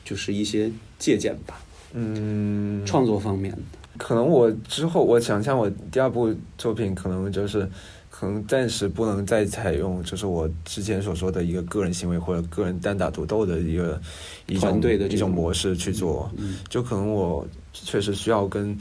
[0.04, 1.60] 就是一些借鉴吧，
[1.92, 3.58] 嗯，创作方面的。
[3.98, 7.68] 可能我之后我想象我第二部作品可能就是。
[8.12, 13.98] 可可能暂时不能再采用，就是我之前所说的一个个人行为或者个人单打独斗的一个
[14.46, 16.30] 一种团队的这一种种模式去做。
[16.36, 18.76] 嗯就可能我确实需要跟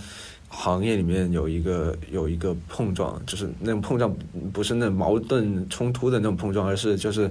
[0.50, 4.14] 行业里面有一个有一个碰撞，就是那种碰撞
[4.52, 7.30] 不是那种矛盾冲突的那种碰撞，而是就是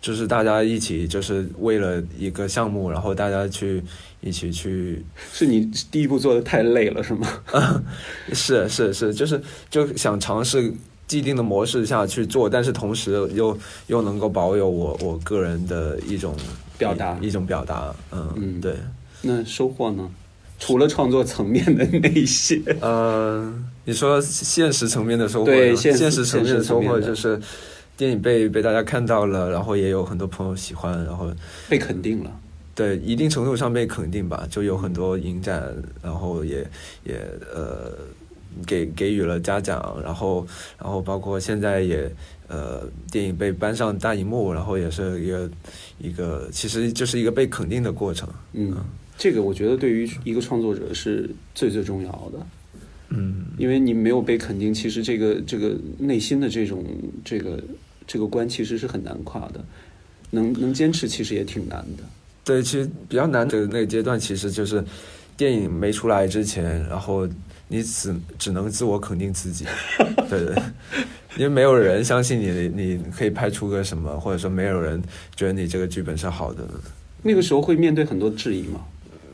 [0.00, 3.82] 就是大家一起就是为了一个项目，然后大家去
[4.20, 7.26] 一起去 是你第一步做的太累了是吗？
[8.32, 10.72] 是是是，就是就想尝试
[11.08, 16.34] 既定的模式下去做，但是同时又又能够保有我我个人的一种
[16.78, 18.76] 表达一一种表达，嗯嗯对，
[19.22, 20.08] 那收获呢？
[20.58, 23.52] 除了创作层面的那些， 呃，
[23.84, 27.40] 你说现实层面的收获，对现实层面的收获就是
[27.96, 31.30] 电影被被大家看到了，然后也有很多朋友喜欢，然后
[31.68, 32.30] 被肯定了。
[32.74, 36.58] 对一定程度上被肯定吧，就有很多影展，然后也
[37.04, 37.14] 也
[37.54, 37.90] 呃
[38.66, 40.46] 给给予了嘉奖，然后
[40.78, 42.10] 然后包括现在也
[42.48, 45.50] 呃电影被搬上大荧幕，然后也是一个
[45.98, 48.76] 一个其实就是一个被肯定的过程，嗯，
[49.18, 52.46] 这个我觉得对于一个创作者是最最重要的，
[53.08, 56.84] 嗯因为你没有被肯定，其实这个这个内心的这种
[57.24, 57.62] 这个
[58.06, 59.64] 这个关其实是很难跨的，
[60.30, 62.02] 能能坚持其实也挺难的。
[62.44, 64.84] 对，其实比较难的那个阶段，其实就是
[65.36, 67.26] 电影没出来之前，然后
[67.68, 69.64] 你只只能自我肯定自己，
[70.28, 70.54] 对 对，
[71.36, 75.02] 因为没有人相信你，你可以拍出个什么，或者说没有人
[75.34, 76.62] 觉得你这个剧本是好的，
[77.22, 78.84] 那个时候会面对很多质疑嘛？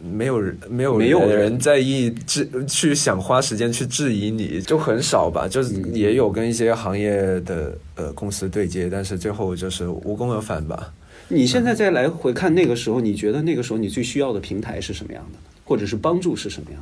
[0.03, 1.38] 没有人没有没有人。
[1.38, 5.95] 人在意质去想花时间去质疑你，就很少吧，就是嗯。
[5.95, 10.93] 也有跟一些行业的呃公司对接，但是最后就是无功而返吧。
[11.29, 16.81] 你现在再来回看那个时候，你觉得那个时候你最需要的平台是什么样的，或者是帮助是什么样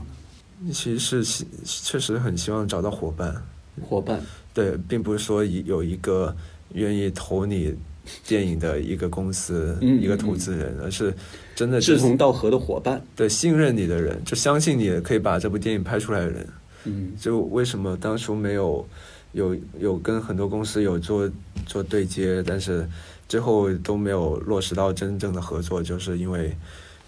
[0.66, 0.72] 的？
[0.72, 3.34] 其实是希确实很希望找到伙伴。
[3.82, 4.20] 伙伴，
[4.52, 6.34] 对，并不是说一有一个
[6.74, 7.74] 愿意投你
[8.26, 11.14] 电影的一个公司、嗯一个投资人，而是
[11.60, 13.04] 真的是志同道合的伙伴。
[13.14, 16.46] 对信任你的人，就相信你可以把这部电影拍出来的人。
[16.84, 18.88] 嗯就为什么当初没有
[19.32, 21.30] 有有跟很多公司有做
[21.66, 22.88] 做对接，但是
[23.28, 26.56] 最后都没有落实到真正的合作，就是因为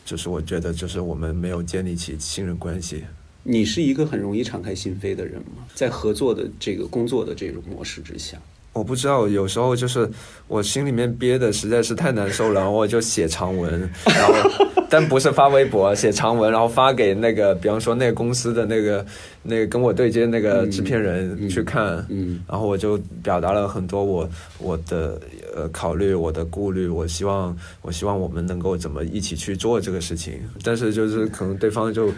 [0.05, 3.05] 就是我觉得就是我们没有建立起信任关系。
[3.45, 5.65] 你是一个很容易敞开心扉的人吗？
[5.75, 8.37] 在合作的这个工作的这种模式之下，
[8.73, 10.09] 我不知道，有时候就是
[10.49, 14.35] 我心里面憋的实在是太难受了，然后我就写长文，然后
[14.89, 19.05] 但不是发微博，写长文，然后发给那个，比方说那个公司的那个
[19.43, 25.21] 那个跟我对接那个制片人去看，嗯然后我就表达了很多我我的
[25.55, 32.11] 呃考虑，我的顾虑，我希望我希望我们能够怎么一起去做这个事情，但是就是可能对方就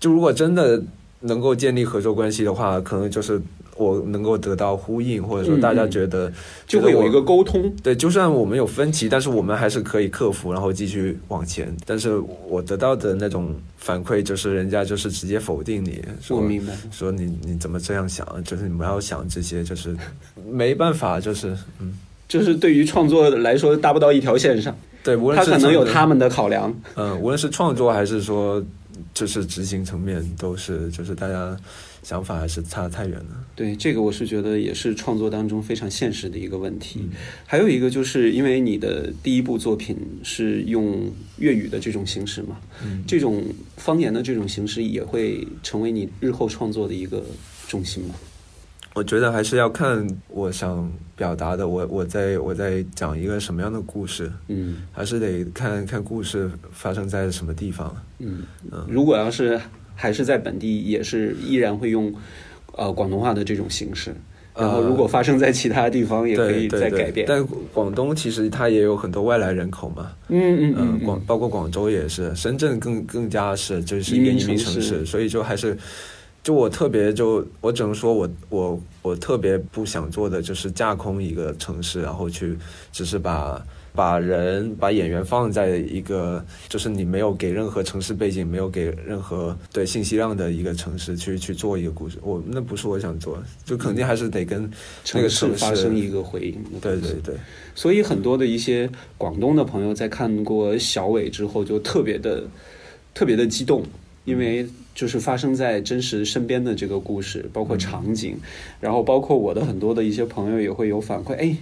[0.00, 0.80] 就如果真的
[1.20, 3.40] 能够建立合作关系的话，可能就是
[3.76, 6.32] 我能够得到呼应，或者说大家觉得、
[6.66, 7.74] 就会有一个沟通。
[7.82, 11.74] 对，就算我们有分歧，但是我们还是可以克服，然后继续往前。
[11.84, 12.16] 但是
[12.48, 16.72] 我得到的那种反馈就是人家就是直接否定你，说我明白。
[16.90, 18.26] 说你你怎么这样想？
[18.44, 19.96] 就是你不要想这些，就是
[20.50, 26.74] 没办法，就是嗯，就是对于创作来说达不到一条线上，对，无论是他可能有他们的考量。
[26.94, 28.62] 嗯，无论是创作还是说
[29.14, 31.56] 就是执行层面，都是就是大家
[32.02, 33.44] 想法还是差得太远了。
[33.54, 37.00] 对，这个我是觉得也是创作当中非常现实的一个问题。
[37.04, 37.10] 嗯
[37.46, 43.44] 还有一个就是因为你的第一部作品是用粤语的这种形式嘛，嗯这种
[43.76, 47.24] 方言的这种形式也会成为你日后创作的一个
[47.68, 48.14] 重心嘛。
[48.94, 57.94] 我觉得还是要看我想表达的，我我在我在讲一个什么样的故事，嗯还是得看看故事发生在什么地方。
[58.20, 58.44] 嗯，
[58.88, 59.60] 如果要是
[59.96, 62.14] 还是在本地，也是依然会用
[62.76, 64.14] 呃广东话的这种形式。
[64.56, 67.26] 然后，如果发生在其他地方，也可以对对对再改变。
[67.28, 75.76] 但广东其实它也有很多外来人口嘛，嗯嗯嗯，广包括广州也是，深圳更更加是就是移民一个移民城市城市，所以就还是，
[76.44, 82.54] 就我特别就我只能说我我我特别不想做的就是架空一个城市，然后去
[82.92, 94.70] 只是把把人把演员放在一个就是你没有给任何城市背景，没有给任何对信息量的一个城市去去做一个故事，我那不是我想做，就肯定还是得跟
[95.14, 96.62] 那个城市发生一个回应。
[96.78, 97.34] 对对对。
[97.74, 102.44] 所以很多的一些广东的朋友在看过小伟之后，就特别的
[103.14, 103.82] 特别的激动，
[104.26, 108.36] 因为就是发生在真实身边的这个故事，包括场景，
[108.80, 111.56] 然后包括我的很多的一些朋友也会有反馈，哎。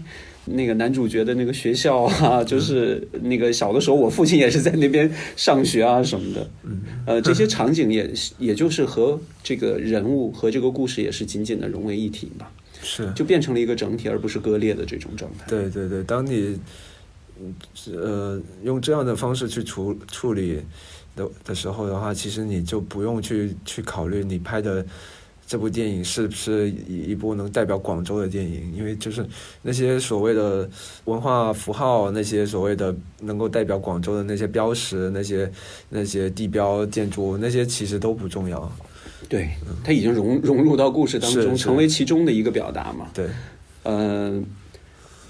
[0.45, 6.51] 那个男主角的那个学校啊，就是那个小的时候，我父亲也是在那边上学啊什么的。
[7.07, 12.51] 呃，这些场景也也就是和这个人物和这个故事也是紧紧的融为一体吧。
[12.83, 15.45] 是，就变成了一个整体，而不是割裂的这种状态。
[15.47, 16.59] 对对对，当你
[17.41, 17.55] 嗯
[17.95, 20.59] 呃用这样的方式去处处理
[21.15, 24.85] 的的时候的话，其实你就不用去去考虑你拍的
[25.47, 29.27] 这部电影是不是一一部能代表广州的电影，因为就是
[29.61, 30.69] 那些所谓的
[31.05, 35.51] 文化符号，那些所谓的能够代表广州的那些标识，那些
[35.91, 38.73] 那些地标建筑，那些其实都不重要。
[39.29, 39.51] 对，
[39.85, 43.09] 它已经融融入到故事当中，成为其中的一个表达嘛。
[43.13, 43.27] 对，
[43.83, 44.43] 呃，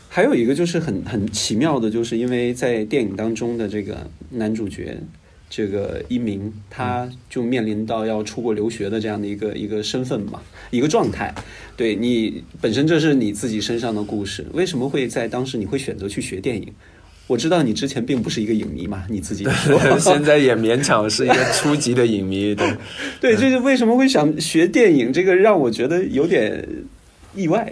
[0.09, 4.97] 还有一个就是很很奇妙的，就是因为在电影当中的这个男主角。
[5.55, 11.35] 这个一鸣，他就面临到要出国留学的这样的一个一个身份嘛，一个状态。
[11.77, 16.73] 对你本身这是你自己身上的故事，为什么会在当时你会选择去学电影？
[17.27, 22.55] 我知道你之前并不是一个影迷嘛，你自己 说，现在也勉强是一个初级的影迷。
[22.55, 22.73] 对，
[23.21, 25.13] 对，这是为什么会想学电影？
[25.13, 26.67] 这个让我觉得有点
[27.35, 27.71] 意外。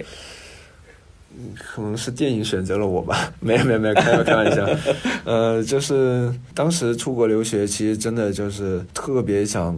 [1.58, 4.66] 可能是电影选择了我吧， 没有没有没有，开 开玩笑，
[5.24, 9.76] 呃，就是当时出国留学，其实真的就是特别想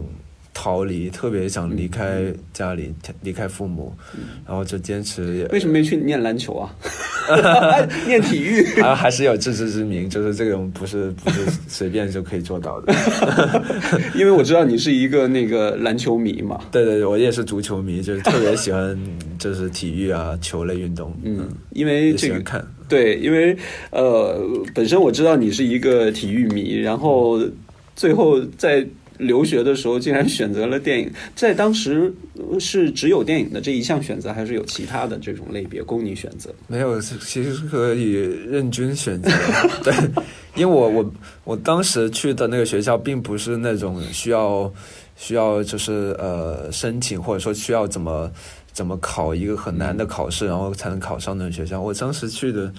[0.53, 3.91] 逃离，特别想离开家里，离开父母，
[4.45, 5.47] 然后就坚持。
[5.51, 6.75] 为什么没去念篮球啊？
[8.05, 8.63] 念体育？
[8.81, 12.93] 还还是有自知之明，就是这种不是不是随便就可以做到的。
[14.13, 16.59] 因为我知道你是一个那个篮球迷嘛。
[16.71, 18.97] 对对对，我也是足球迷，就是特别喜欢
[19.39, 21.11] 就是体育啊，球类运动。
[21.23, 22.63] 嗯，因为这个看。
[22.87, 23.57] 对，因为
[23.89, 24.39] 呃，
[24.75, 27.41] 本身我知道你是一个体育迷，然后
[27.95, 28.85] 最后在。
[29.17, 32.13] 留学的时候竟然选择了电影，在当时
[32.59, 36.53] 是只有电影的这一项选择，还是有其他的这种类别供你选择？
[36.67, 39.29] 没有，其实是可以任君选择。
[39.83, 39.93] 对，
[40.55, 44.71] 因为我我我当时去的那个学校并不是那种需要
[45.15, 48.31] 需要就是呃申请或者说需要怎么
[48.71, 51.81] 怎么考一个很难的考试然后才能考上的学校。
[51.81, 52.73] 我当时去的。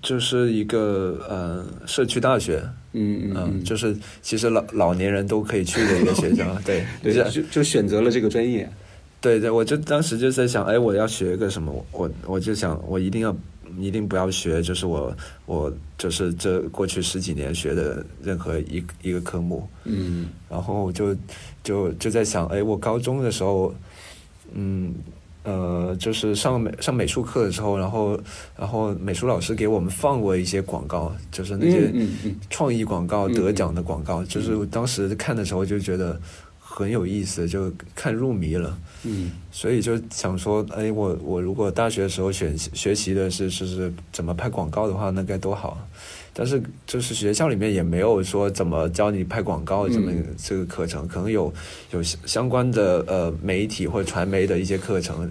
[0.00, 8.68] 就是一个呃社区大学，嗯嗯，就是其实老老年人都可以去的一个学校，对 对，就就选择了这个专业，
[9.20, 11.84] 对对，我就当时就在想，哎，我要学个什么？
[11.92, 13.34] 我我就想，我一定要
[13.78, 21.16] 一定不要学，就是我我就是这过去十几年学的任何一一个科目，嗯，然后就
[21.62, 23.74] 就就在想，哎，我高中的时候，
[24.52, 24.94] 嗯。
[25.44, 28.20] 呃，就是上美上美术课的时候，然后
[28.56, 31.92] 然后美术老师给我们放过一些广告，就是那些
[32.48, 36.20] 创意广告得奖的广告，就是当时看的时候就觉得
[36.58, 38.78] 很有意思，就看入迷了。
[39.04, 45.76] 嗯，所以就想说，哎，我我如果大学的时候选学习的是是是怎么拍广告的话，那该多好。
[46.34, 51.52] 但是就是学校里面也没有说怎么教你拍广告这么这个课程，可能有
[51.92, 55.30] 有相关的呃媒体或者传媒的一些课程。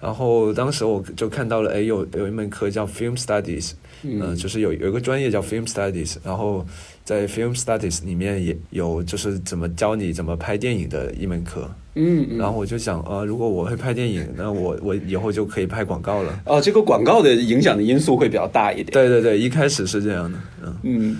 [0.00, 6.66] 然后当时我就看到了，哎，有有一门课叫 Film Studies，嗯，就是有有一个专业叫 Film Studies，然后
[7.04, 11.70] 在 Film Studies 里面也有就是怎么教你怎么拍电影的一门课。
[11.96, 16.40] 嗯，然后我就想，呃，如果我会拍电影，那我我以后就可以拍广告了。
[16.46, 18.86] 哦，这个广告的影响的因素会比较大一点。
[18.92, 20.38] 对对对，一开始是这样的。
[20.62, 21.16] 嗯嗯，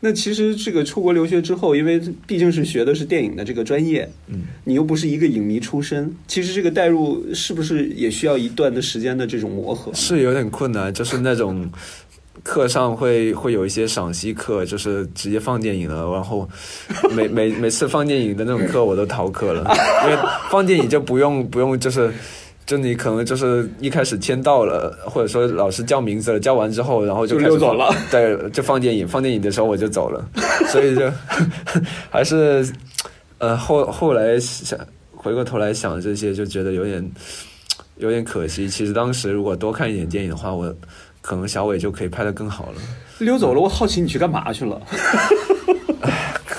[0.00, 9.92] 那其实这个出国留学之后，因为毕竟是学的是电影的这个专业，嗯，你又不是一个影迷出身，其实这个代入是不是也需要一段的时间的这种磨合？
[9.94, 11.70] 是有点困难，就是那种。
[12.44, 16.08] 课上会会有一些赏析课，就是直接放电影了。
[16.12, 16.48] 然后
[17.10, 19.62] 每 每每次放电影的那种课，我都逃课了，
[20.04, 20.16] 因为
[20.48, 22.10] 放电影就不用不用，就是
[22.68, 27.92] 就你可能就是一开始签到了，或者说老师叫名字了，叫完之后，然后就溜走了。
[28.10, 30.24] 对， 就放电影，放电影的时候我就走了。
[30.68, 31.10] 所以就
[32.10, 32.70] 还是
[33.38, 34.78] 呃后后来想
[35.16, 37.10] 回过头来想这些，就觉得有点
[37.96, 38.68] 有点可惜。
[38.68, 40.72] 其实当时如果多看一点电影的话，我。
[41.20, 42.80] 可能小伟就可以拍的更好了。
[43.18, 44.80] 溜走了，我好奇你去干嘛去了？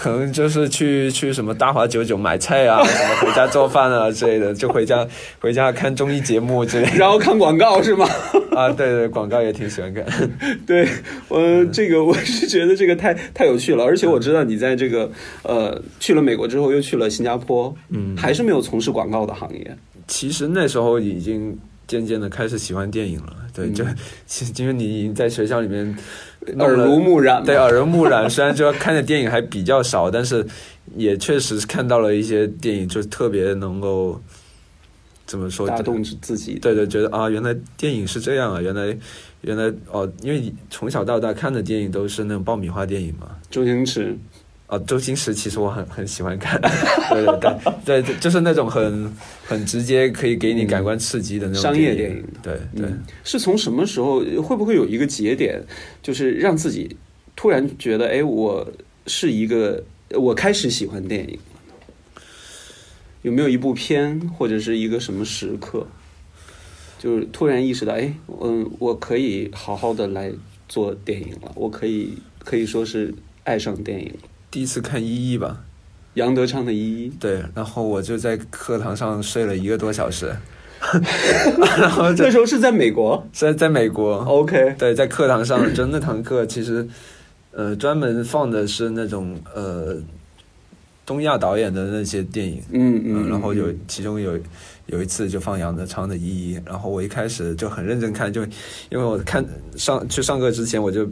[0.01, 5.05] 可 能就是去去什么大华九九买菜啊， 什么回家做饭啊之类的，就回家
[5.41, 6.89] 回家看综艺节目之类。
[6.97, 8.07] 然后看广告是吗？
[8.55, 10.05] 啊，对对，广告也挺喜欢看。
[10.65, 10.87] 对
[11.27, 15.11] 我这个我是觉得这个太太有趣了，而且我知道你在这个
[15.43, 19.77] 呃去了美国之后又去了新加坡，嗯，还是没有从事广告的行业。
[20.07, 21.57] 其实那时候已经。
[21.89, 23.83] 渐渐的开始喜欢电影了，对，就
[24.27, 25.97] 其实因为你已经在学校里面
[26.59, 28.29] 耳濡目染，对，耳濡目染。
[28.29, 30.45] 虽然就看的电影还比较少，但是
[30.95, 34.21] 也确实看到了一些电影，就特别能够
[35.25, 36.59] 怎么说打动自己。
[36.59, 38.95] 对对，觉得啊，原来电影是这样啊，原来
[39.41, 44.15] 原来哦，因为从小到大看的电影都是那种爆米花电影嘛，周星驰。
[44.69, 46.61] 啊，周星驰其实我很很喜欢看，
[47.09, 47.39] 对对
[47.83, 49.11] 对对，就是那种很
[49.43, 52.23] 很直接可以给你感官刺激的那种商业电影。
[52.43, 52.87] 对对，
[53.23, 55.59] 是从什么时候会不会有一个节点，
[56.03, 56.95] 就是让自己
[57.35, 58.71] 突然觉得，哎，我
[59.07, 61.39] 是一个，我开始喜欢电影。
[63.23, 65.87] 有没有一部片或者是一个什么时刻，
[66.99, 70.31] 就是突然意识到，哎，嗯，我可以好好的来
[70.67, 72.13] 做电影了，我可以
[72.45, 73.11] 可以说是
[73.43, 74.13] 爱上电影。
[74.51, 75.63] 第一次看《一一》吧，
[76.15, 77.09] 杨德昌的《一一》。
[77.19, 80.35] 对，然后我就在课堂上睡了一个多小时。
[81.77, 84.17] 然后那时候是在美国，在在美国。
[84.19, 84.75] OK。
[84.77, 86.87] 对，在课堂上，就那堂课其实，
[87.51, 89.97] 呃，专门放的是那种呃。
[91.05, 94.39] 东亚导演的那些电影，嗯嗯，然后有其中有
[94.85, 98.43] 有一次就放杨德昌的《一一》，然后我一开始就很认真看，就
[98.91, 99.43] 因为我看
[99.75, 101.09] 上去上课之前我就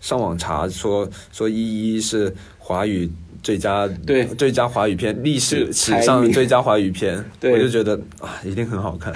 [0.00, 3.10] 上网查说说《一一》是华语
[3.42, 4.24] 最佳对。
[4.24, 9.12] 最佳华语片历史史上最佳华语片， 我就觉得啊一定很好看，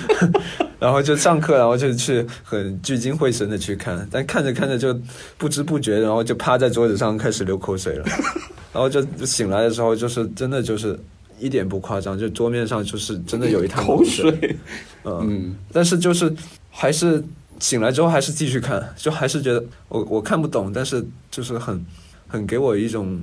[0.78, 4.98] 然后就上课，然后就去很聚精会神的去看，但看着看着就
[5.36, 8.04] 不知不觉，然后就趴在桌子上开始流口水了。
[8.72, 10.96] 然后就醒来的时候，就是真的就是
[11.40, 14.56] 一点不夸张，就桌面上就是真的有一滩口水。
[15.04, 16.32] 嗯，但是就是
[16.70, 17.22] 还是
[17.60, 21.84] 醒来之后还是继续看，就还是觉得我我看不懂，但是就是很
[22.26, 23.20] 很给我一种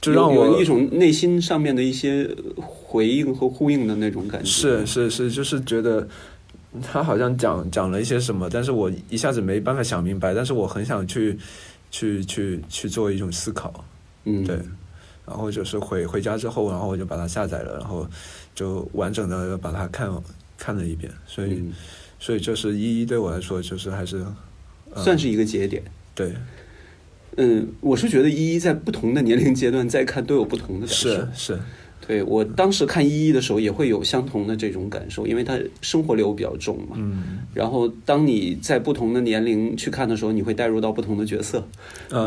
[0.00, 4.46] 就让我一种内心上面的一些回应和呼应的那种感觉。
[4.46, 6.06] 是是是，就是觉得
[6.82, 11.38] 他好像讲讲了一些什么，但是我一下子没办法想明白，但是我很想去
[11.90, 13.84] 去去去做一种思考。
[14.24, 14.58] 嗯，对。
[15.26, 18.06] 然后就是回回家之后，然后我就把它下载了，然后
[18.54, 20.10] 就完整的把它看
[20.58, 21.10] 看了一遍。
[21.26, 21.64] 所以，
[22.24, 24.24] 所以就是一一对我来说，就是还是
[24.96, 25.82] 算是一个节点。
[26.14, 26.32] 对，
[27.36, 31.10] 嗯，我是觉得一一在不同的年龄阶段再看都有不同的感受。
[31.10, 31.60] 是是。
[32.06, 36.96] 对我当时看一一的时候，也会有相同的这种感受，因为他生活流比较重嘛。
[36.96, 37.38] 嗯。
[37.54, 41.66] 然后，当你在不同的年龄去看的时候，你会带入到不同的角色。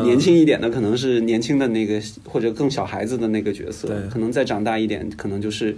[0.02, 3.88] 年轻一点的可能是年轻的那个，或者更小孩子的那个角色。
[4.10, 5.76] 可能再长大一点，可能就是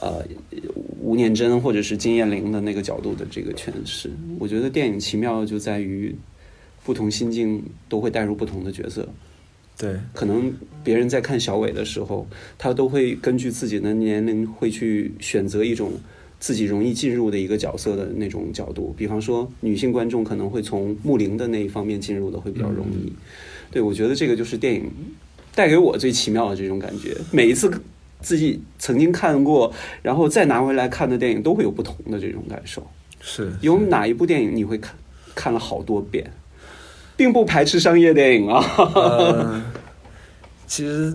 [0.00, 0.22] 呃
[1.00, 4.10] 吴念真或者是金燕玲的那个角度的这个诠释。
[4.38, 6.14] 我觉得电影奇妙就在于
[6.84, 9.08] 不同心境都会带入不同的角色。
[9.78, 10.52] 对，可能
[10.82, 12.26] 别人在看小伟的时候，
[12.58, 15.92] 他都会根据自己的年龄，会去选择一种
[16.40, 18.92] 自己容易进入的一个角色的那种角度。
[18.98, 23.12] 比方说，女性观众可能会从穆玲的那一方面进入的会比较容易。
[23.70, 24.90] 对，我觉得这个就是电影
[25.54, 27.16] 带给我最奇妙的这种感觉。
[27.30, 27.70] 每一次
[28.20, 29.72] 自己曾经看过，
[30.02, 32.84] 然后再拿回来看的电影，都会有不同的这种感受。
[33.20, 34.96] 是有哪一部电影你会看
[35.36, 36.28] 看了好多遍？
[37.18, 39.64] 并不排斥商业电影啊。
[40.68, 41.12] 其实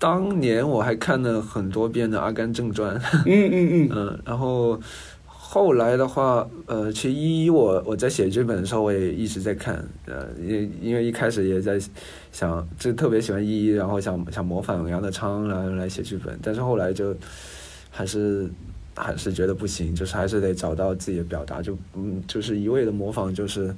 [0.00, 2.98] 当年我还看了很多遍的《阿甘正传》。
[3.24, 3.88] 嗯嗯嗯。
[3.92, 4.80] 嗯， 然后
[5.26, 9.76] 后来的话，呃，其实一我我在写剧本的时候，我也一直在看。
[10.06, 11.78] 呃，因因为一开始也在
[12.32, 17.14] 想，就特别喜欢一，然后想想模仿杨德昌然后来写剧本，但是后来就
[17.90, 18.50] 还是
[18.96, 23.72] 还是觉得不行，就是还是得找到自己的表达，就嗯，就是一味的模仿就是。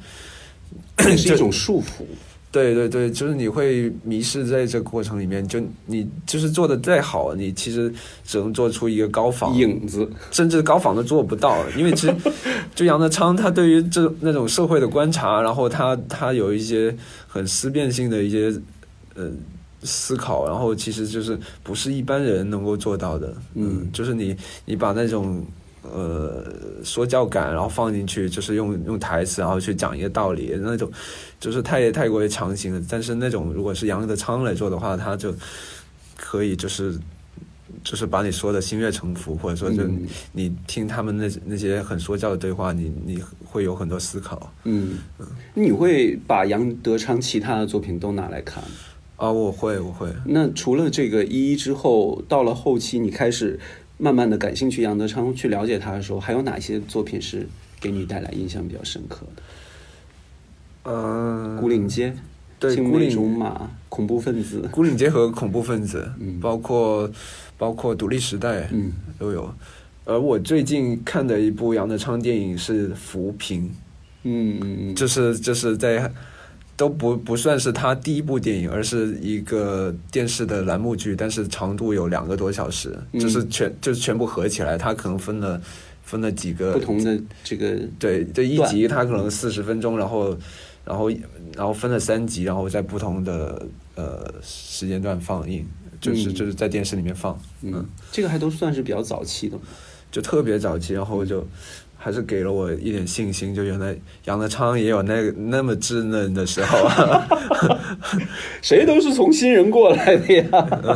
[1.17, 2.05] 是一种束缚，
[2.51, 7.93] 对对对，就是你会迷失在这个过程里面，就你就是做的再好，你其实
[8.25, 9.55] 只能做出一个高仿。
[9.55, 12.15] 影子，甚至高仿都做不到，因为其实
[12.75, 16.97] 就杨德昌他对于这那种社会的观察，然后他他有一些
[17.29, 18.53] 很思辨性的一些
[19.15, 19.31] 呃
[19.83, 25.45] 思考，然后其实就是不是一般人能够做到的，嗯，就是你你把那种。
[25.93, 26.45] 呃，
[26.85, 30.91] 说教感，然后放进去，就是用用台词，然后去讲一个道理，那种
[31.39, 32.83] 就是太太过于强行了。
[32.89, 35.35] 但是那种如果是杨德昌来做的话，他就
[36.17, 36.99] 可以就是
[37.85, 39.83] 就是把你说的心悦诚服，或者说就
[40.33, 44.53] 你听他们那那些很说教的对话，你你会有很多思考。
[44.65, 48.63] 嗯嗯，你会把杨德昌其他的作品都拿来看
[49.17, 49.31] 啊？
[49.31, 50.09] 我会，我会。
[50.25, 53.59] 那除了这个一一之后，到了后期，你开始。
[53.99, 57.49] 慢慢的感兴趣杨德昌，去了解他的时候，还有哪些作品是
[57.81, 59.43] 给你带来印象比较深刻的？
[60.91, 62.15] 呃，古岭街，
[62.59, 67.11] 对，古岭竹马，恐怖分子，古岭街和恐怖分子，嗯，包括
[67.57, 69.53] 包括独立时代，嗯，都有。
[70.05, 73.63] 而我最近看的一部杨德昌电影是《扶贫》，
[74.25, 76.13] 嗯嗯嗯，就是就是在。
[76.77, 85.61] 都不不算是他第一部电影，而是一个电视的栏目剧，但是长度有两个多小时，就是全就是全部合起来，它可能分了
[86.03, 90.37] 分了几个不同的这个对这一集，它可能四十分钟，然后
[90.85, 91.09] 然后
[91.57, 95.67] 然后分了三集，然后在不同的呃时间段放映，
[96.01, 96.35] 就是嗯。
[96.35, 99.59] 就是在电视里面放，嗯，这个还都算是比较早期的。
[100.09, 101.47] 就特别早期，然后就
[102.07, 103.93] 还是给了我一点信心，就原来
[104.27, 107.27] 杨德昌也有那那么稚嫩的时候啊。
[108.63, 110.47] 谁都是从新人过来的呀。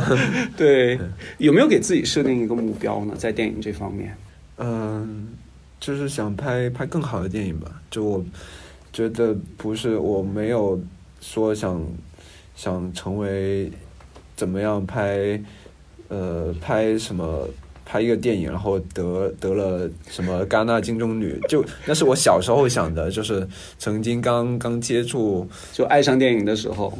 [0.55, 0.97] 对，
[1.37, 3.13] 有没有给自己设定一个目标呢？
[3.17, 4.15] 在电影这方面，
[4.57, 5.27] 嗯，
[5.81, 7.69] 就是想拍拍更好的电影吧。
[7.89, 8.23] 就我
[8.93, 10.81] 觉得不是，我没有
[11.19, 11.85] 说想
[12.55, 13.69] 想成为
[14.37, 15.37] 怎么样拍，
[16.07, 17.45] 呃，拍什么。
[17.91, 23.45] 拍一个电影，然后得得了什么戛纳金棕榈，就那是我小时候想的，就是
[23.77, 26.97] 曾经刚刚接触，就爱上电影的时候，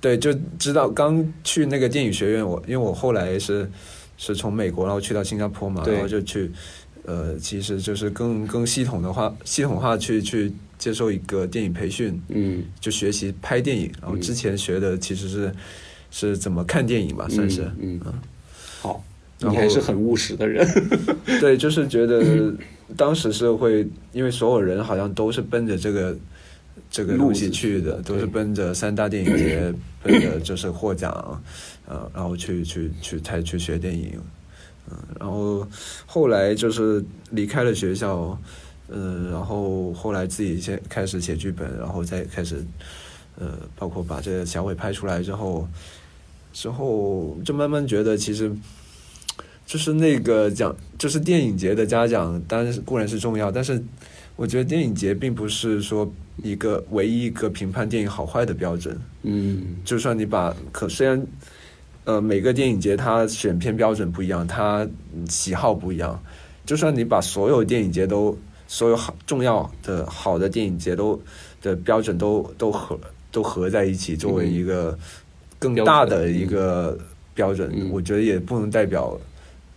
[0.00, 3.68] 对，就知道刚去那个电影学院，我因为我后来是
[4.16, 6.48] 是从美国，然后去到新加坡嘛，然后就去，
[7.04, 13.90] 呃，其实就是更更系统的话，系统化去去接受一个电影培训，嗯，就学习拍电影。
[14.00, 15.52] 然后之前学的其实是
[16.12, 18.14] 是怎么看电影吧，算是，嗯，嗯。
[18.80, 19.02] 好，
[19.40, 20.66] 你还是很务实的人。
[21.40, 22.52] 对，就是觉得
[22.96, 26.16] 当时是会，因为所有人好像都是奔着这个
[26.90, 29.72] 这个东西去的，都是奔着三大电影节，
[30.02, 31.40] 奔着就是获奖，
[31.86, 34.10] 呃，然后去去去才去学电影，
[34.90, 35.64] 嗯、然后
[36.04, 38.36] 后来就是离开了学校，
[38.88, 42.56] 呃，然后后来自己先开始写剧本，然后再开始，
[43.38, 45.68] 呃，包括把这个小伟拍出来之后，
[46.52, 48.50] 之后就慢慢觉得其实。
[49.68, 53.78] 就是那个奖，就是电影节的嘉奖，当然固然是重要，但是
[54.34, 56.10] 我觉得电影节并不是说
[56.42, 58.98] 一个唯一一个评判电影好坏的标准。
[59.24, 59.76] 嗯。
[59.84, 61.22] 就算你把可虽然
[62.04, 66.18] 呃每个电影节它选片标准不一样，它嗯喜好不一样，
[66.64, 68.34] 就算你把所有电影节都
[68.66, 71.20] 所有好重要的好的电影节都
[71.60, 72.98] 的标准都都合
[73.30, 74.98] 都合在一起，作为一个
[75.58, 76.98] 更大的一个
[77.34, 77.90] 标准，嗯。
[77.92, 79.14] 我觉得也不能代表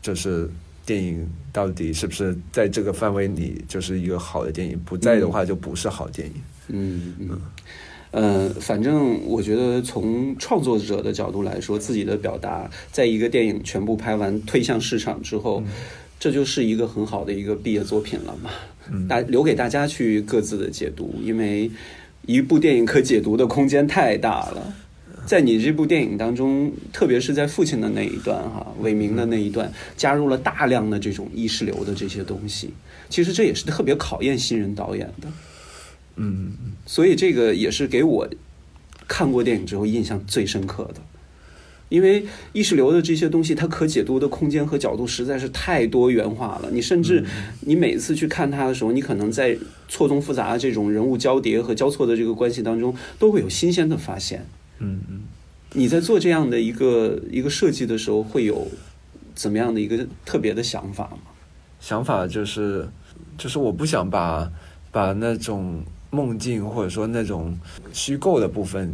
[0.02, 0.49] 就是
[0.86, 6.34] 电影到底是不是在这个范围里就是一个好的电影，不在的话就不是好电影。
[6.70, 7.41] 嗯嗯。
[8.12, 15.64] 呃，反正我觉得从创作者的角度来说，自己的表达，在一个电影全部拍完推向市场之后，
[16.20, 18.49] 这就是一个很好的一个毕业作品了嘛。
[19.08, 21.72] 大留给大家去各自的解读，因为
[22.26, 24.74] 一部电影可解读的空间太大了。
[25.26, 32.72] 在你这部电影当中，特别是在父亲的那一段哈，伟明的那一段，加入了大量的这种意识流的这些东西。
[33.10, 35.28] 其实这也是特别考验新人导演的。
[36.16, 36.54] 嗯，
[36.86, 38.28] 所以这个也是给我
[39.08, 41.02] 看过电影之后印象最深刻的，
[41.88, 46.70] 因为意识流的这些东西，它可解读的空间和角度实在是太多元化了。
[46.72, 47.24] 你甚至
[47.62, 49.58] 你每次去看它的时候，你可能在
[49.88, 54.46] 错综复杂的这种人物交叠和交错的这个关系当中，都会有新鲜的发现。
[54.82, 55.22] 嗯嗯。
[55.74, 58.68] 你在做这样的一个一个设计的时候，会有
[59.34, 61.20] 怎么样的一个特别的想法吗？
[61.80, 62.86] 想法就是，
[63.38, 64.52] 就是我不想把
[64.92, 67.58] 把那种梦境或者说那种
[67.94, 68.94] 虚构的部分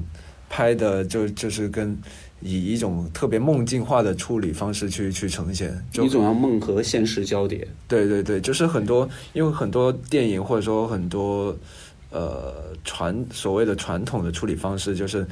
[0.52, 1.98] 拍的就就是跟
[2.42, 7.68] 以一种特别梦境化的处理方式去去呈现，就你总要梦和现实交叠。
[7.88, 11.58] 对对对，就是很多因为很多电影或者说很多
[12.12, 15.26] 呃传所谓的传统的处理方式就是。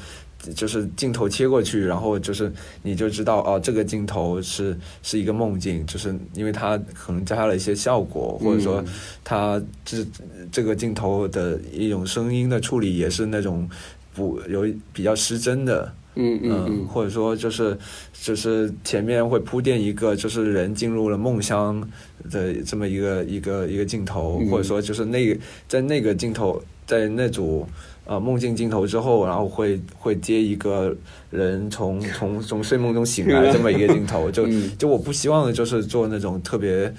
[0.54, 2.52] 就是镜头切过去，然后就是
[2.84, 8.84] 你就知道哦，这个镜头是是一个梦境，就是因为它可能加了一些效果，或者说
[9.24, 10.06] 它这
[10.52, 13.68] 这个镜头的一种声音的处理也是那种
[14.14, 17.78] 不有比较失真的，嗯嗯嗯，或者说就是
[18.14, 21.82] 就是前面会铺垫一个就是人进入了梦乡
[22.30, 25.38] 的这么一个一个一个镜头，嗯或者说就是那
[25.68, 27.68] 在那个镜头在那组。
[28.06, 30.96] 呃，梦境镜头之后，然后会会接一个
[31.32, 34.48] 人从从从睡梦中醒来 这么一个镜头，就
[34.78, 36.94] 就我不希望的就是做那种特别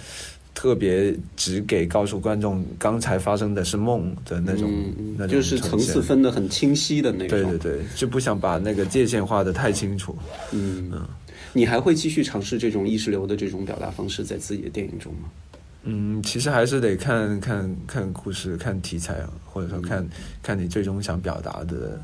[0.52, 4.68] 特别只给告诉观众刚才发生的是梦的那种，
[5.16, 7.40] 那种就是层次分得很清晰的那种。
[7.40, 10.16] 对对对，就不想把那个界限画得太清楚。
[10.52, 11.06] 嗯嗯，
[11.52, 15.28] 你还会继续尝试这种意识流的这种表达方式在自己的电影中吗？
[15.88, 19.14] 嗯，其实还是得看看看故事、看题材，
[19.44, 20.08] 或者说看、嗯、
[20.42, 22.00] 看你最终想表达的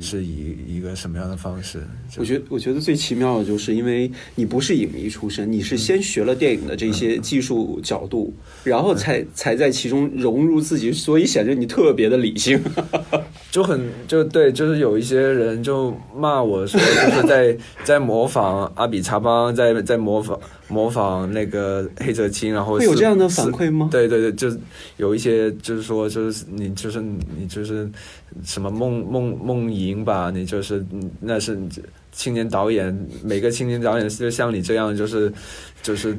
[0.00, 1.82] 是以一个什么样的方式。
[2.16, 8.34] 我觉得，我觉得最奇妙的就是，因为你不是影迷出身，你是先学了电影的这些技术角度，
[8.64, 12.58] 嗯、然后才才在其中融入自己，所以显得你特别的理性。
[13.50, 16.78] 就很就对，就是有一些人就骂我说，
[17.10, 20.38] 就是在在模仿阿比查邦，在在模仿
[20.68, 23.88] 模仿那个黑泽清，然后会有这样的反馈吗？
[23.90, 24.58] 对对对，就是
[24.98, 27.88] 有一些就是说，就是你就是你就是
[28.44, 31.58] 什么梦梦梦莹吧，你就是嗯那是
[32.12, 32.94] 青年导演，
[33.24, 35.32] 每个青年导演就像你这样，就是
[35.82, 36.16] 就是。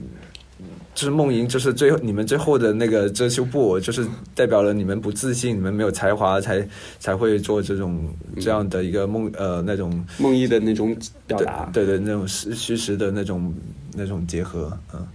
[0.98, 6.68] 就是梦莹，就是最后你们最后的那个遮羞布，就是代表了你们不自信，你们没有才华，才
[7.00, 8.10] 才会做这种
[8.42, 13.54] 这样的一个梦呃那种梦遗的那种表达，对对，那种虚虚实的那种
[13.94, 15.08] 那种结合，嗯。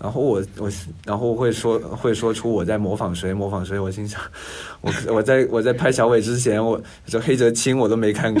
[0.00, 0.70] 然后我我
[1.04, 4.20] 然后会说会说出我在模仿谁模仿谁，我心想，
[4.80, 8.40] 我我在我在拍小伟之前，我这黑泽清我都没看过，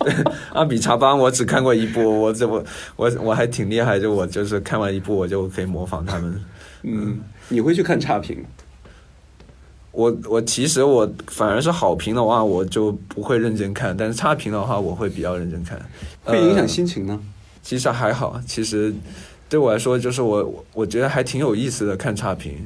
[0.00, 0.12] 对
[0.52, 2.64] 阿比查邦我只看过一部，我这我
[2.96, 6.44] 我我还挺厉害，就我就是看完一部我就可以模仿他们。
[6.82, 8.44] 嗯，你会去看差评？
[9.92, 15.80] 我我其实我反而是好评的话，我就不会认真看，但是差评的话，我会比较认真看。
[16.22, 17.20] 会影响呃心情呢？
[17.62, 18.94] 其实还好，其实
[19.48, 22.56] 对我来说，就是我我我觉得还挺有意思的看差评，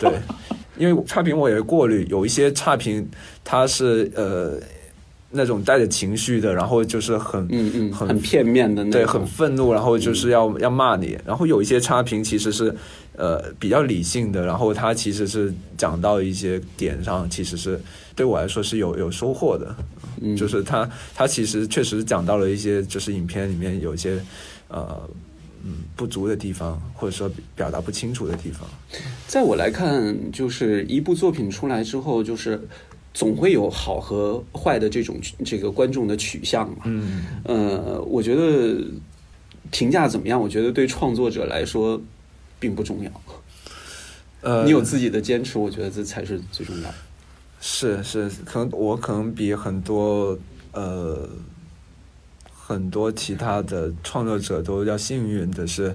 [0.00, 0.18] 对，
[0.78, 3.06] 因为差评我也会过滤，有一些差评
[3.44, 4.58] 它是呃
[5.30, 11.18] 那种带着情绪的，然后就是很嗯嗯，很很片面的那对，很愤怒，然后就是要、要骂你。
[11.26, 12.74] 然后有一些差评其实是
[13.14, 17.78] 呃比较理性的，然后他其实是讲到一些点上，其实是
[18.16, 19.74] 对我来说是有有收获的。
[20.20, 24.18] 嗯就是他他其实确实讲到了一些就是影片里面有一些
[24.66, 24.98] 呃
[25.62, 28.68] 嗯不足的地方，或者说表达不清楚的地方。
[29.28, 32.60] 在我来看，就是一部作品出来之后，就是
[33.18, 36.84] 总会有好和坏的这种这个观众的取向嘛。
[36.84, 38.80] 嗯呃，我觉得
[39.72, 42.00] 评价怎么样，我觉得对创作者来说
[42.60, 43.10] 并不重要。
[44.40, 46.94] 呃，你有自己的坚持，我觉得这才是最重要的。
[47.60, 50.38] 是是，可能我可能比很多
[50.70, 51.28] 呃
[52.54, 55.92] 很多其他的创作者都要幸运的是，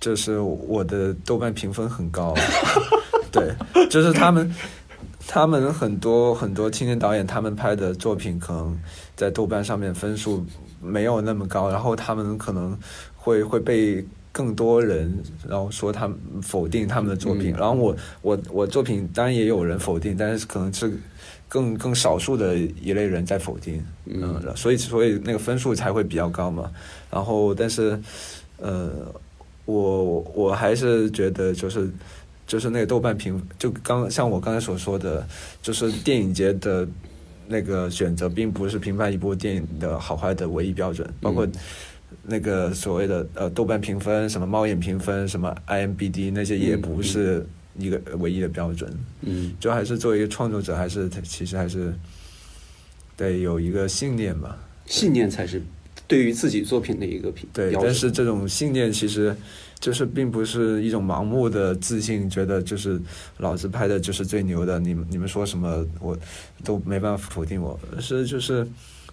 [0.00, 2.34] 就是我的豆瓣评分很高，
[3.30, 3.54] 对，
[3.88, 4.52] 就是他们
[5.26, 8.78] 他们很多很多青年导演他们拍的作品可能
[9.16, 10.44] 在豆瓣上面分数
[10.80, 12.76] 没有那么高，然后他们可能
[13.16, 17.58] 会会被更多人然后说他们否定他们的作品，嗯。
[17.58, 20.92] 然后我我我作品当然也有人否定，但是可能是
[21.48, 24.40] 更更少数的一类人在否定，嗯。
[24.44, 26.70] 嗯，所以所以那个分数才会比较高嘛。
[27.10, 27.98] 然后但是
[28.58, 28.90] 呃，
[29.66, 31.88] 我我还是觉得就是
[32.52, 35.26] 就是那个豆瓣评，就刚像我刚才所说的，
[35.62, 36.86] 就是电影节的。
[37.48, 41.52] 那个选择并不是评判一部电影的好坏的唯一标准，包括嗯
[42.24, 47.44] 那个所谓的呃豆瓣评分、什么猫眼评分、什么 IMBD 那些也嗯不是
[47.76, 48.90] 一个唯一的标准。
[49.22, 51.92] 嗯就还是作为一个创作者，还是其实还是
[53.16, 54.56] 得有一个信念吧。
[54.86, 55.60] 信念才是
[56.06, 59.36] 对于自己作品的一个评对，但是这种信念其实
[59.82, 62.98] 就是并不是一种盲目的自信，觉得就是
[63.38, 66.16] 老子拍的就是最牛的，你们你们说什么我
[66.64, 68.66] 都没办法否定我，是就是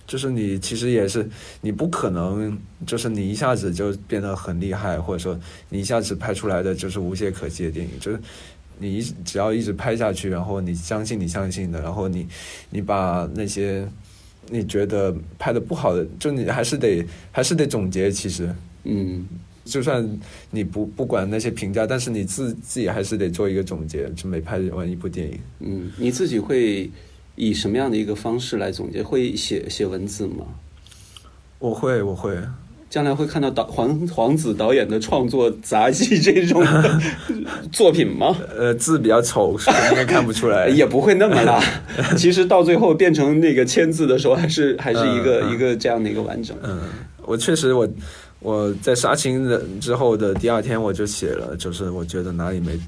[0.06, 1.28] 就是你其实也是
[1.60, 2.56] 你不可能
[2.86, 5.38] 就是你一下子就变得很厉害，或者说
[5.70, 8.20] 你一下子拍出来的就是无懈可击的电影，就是。
[8.82, 12.26] 你一只要一直拍下去，然后你相信你相信的，然后你
[12.70, 13.86] 你把那些
[14.48, 18.10] 你觉得拍的不好的，就你还是得还是得总结。
[18.10, 18.56] 其实，
[18.86, 19.28] 嗯
[19.70, 20.06] 就算
[20.52, 25.40] 你不不管那些评价，但是你自自己还是得做一个总结，就每拍完一部电影。
[25.60, 26.90] 嗯，你自己会
[27.36, 29.04] 以什么样的一个方式来总结？
[29.04, 30.46] 会写写文字吗？
[31.60, 32.38] 我会，我会，
[32.90, 36.66] 将来会看到导黄黄子导演的创作杂技这种
[37.72, 38.36] 作品吗？
[38.58, 39.58] 呃，字比较丑，
[39.90, 40.68] 应该看不出来。
[40.72, 41.62] 也不会那么啦。
[42.18, 46.56] 其实到最后变成那个签字的时候，还是还是一个、一个这样的一个完整。
[46.64, 46.80] 嗯，
[47.26, 47.88] 我确实我
[48.40, 52.80] 我在杀青的之后的第二天我就写了，就是我觉得哪里没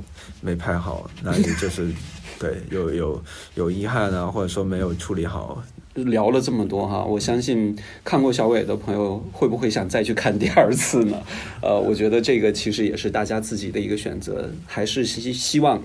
[0.41, 1.89] 没拍好，哪里就是
[2.39, 3.23] 对有有
[3.55, 5.61] 有遗憾啊，或者说没有处理好。
[5.93, 11.21] 聊了这么多哈，我相信看过小伟的朋友会不会想再去看第二次呢？
[11.61, 15.83] 呃，我觉得这个其实也是大家自己的一个选择，还是希希望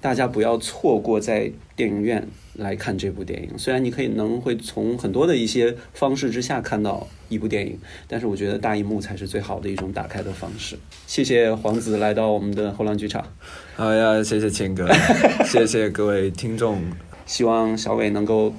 [0.00, 3.58] 大家不要错过在电影院来看这部电影。
[3.58, 7.78] 虽然你可以能会从很多的一些方式之下看到一部电影，
[8.08, 10.76] 但是我觉得大荧幕才是最好的一种打开的方式。
[11.06, 13.26] 谢谢黄子来到我们的后浪剧场，
[13.76, 14.88] 好呀，谢谢谦哥，
[15.44, 16.82] 谢谢各位听众。
[17.26, 18.54] 希望小伟能够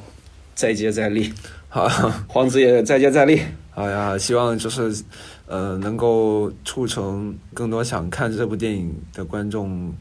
[0.55, 1.31] 再接再厉，
[1.69, 1.87] 好，
[2.27, 3.39] 黄子也再接再厉。
[3.69, 5.03] 好呀，希望就是
[5.47, 9.93] 呃能够促成更多想看这部电影的观众，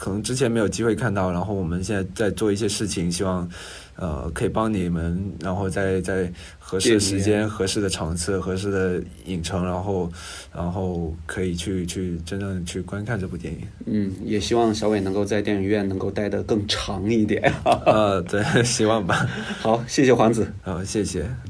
[0.00, 3.46] 可能之前没有机会看到，然后我们现在在做一些事情，希望
[3.96, 10.10] 呃，可以帮你们，然后在在合适的时间、合适的场次、合适的影城，然后
[10.54, 13.60] 然后可以去去真正去观看这部电影。
[13.84, 17.52] 嗯，也希望小伟能够在电影院能够待得更长一点。
[17.84, 19.28] 呃，对，希望吧。
[19.60, 20.50] 好，谢谢黄子。
[20.62, 21.49] 好，谢谢。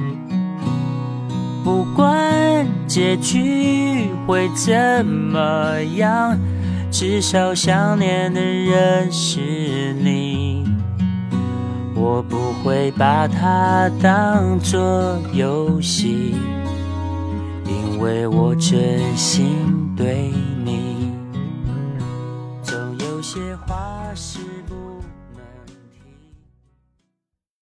[1.63, 6.37] 不管结局会怎么样，
[6.89, 10.65] 至少想念的人是你。
[11.93, 16.33] 我不会把它当作游戏，
[17.67, 19.55] 因为我真心
[19.95, 20.31] 对。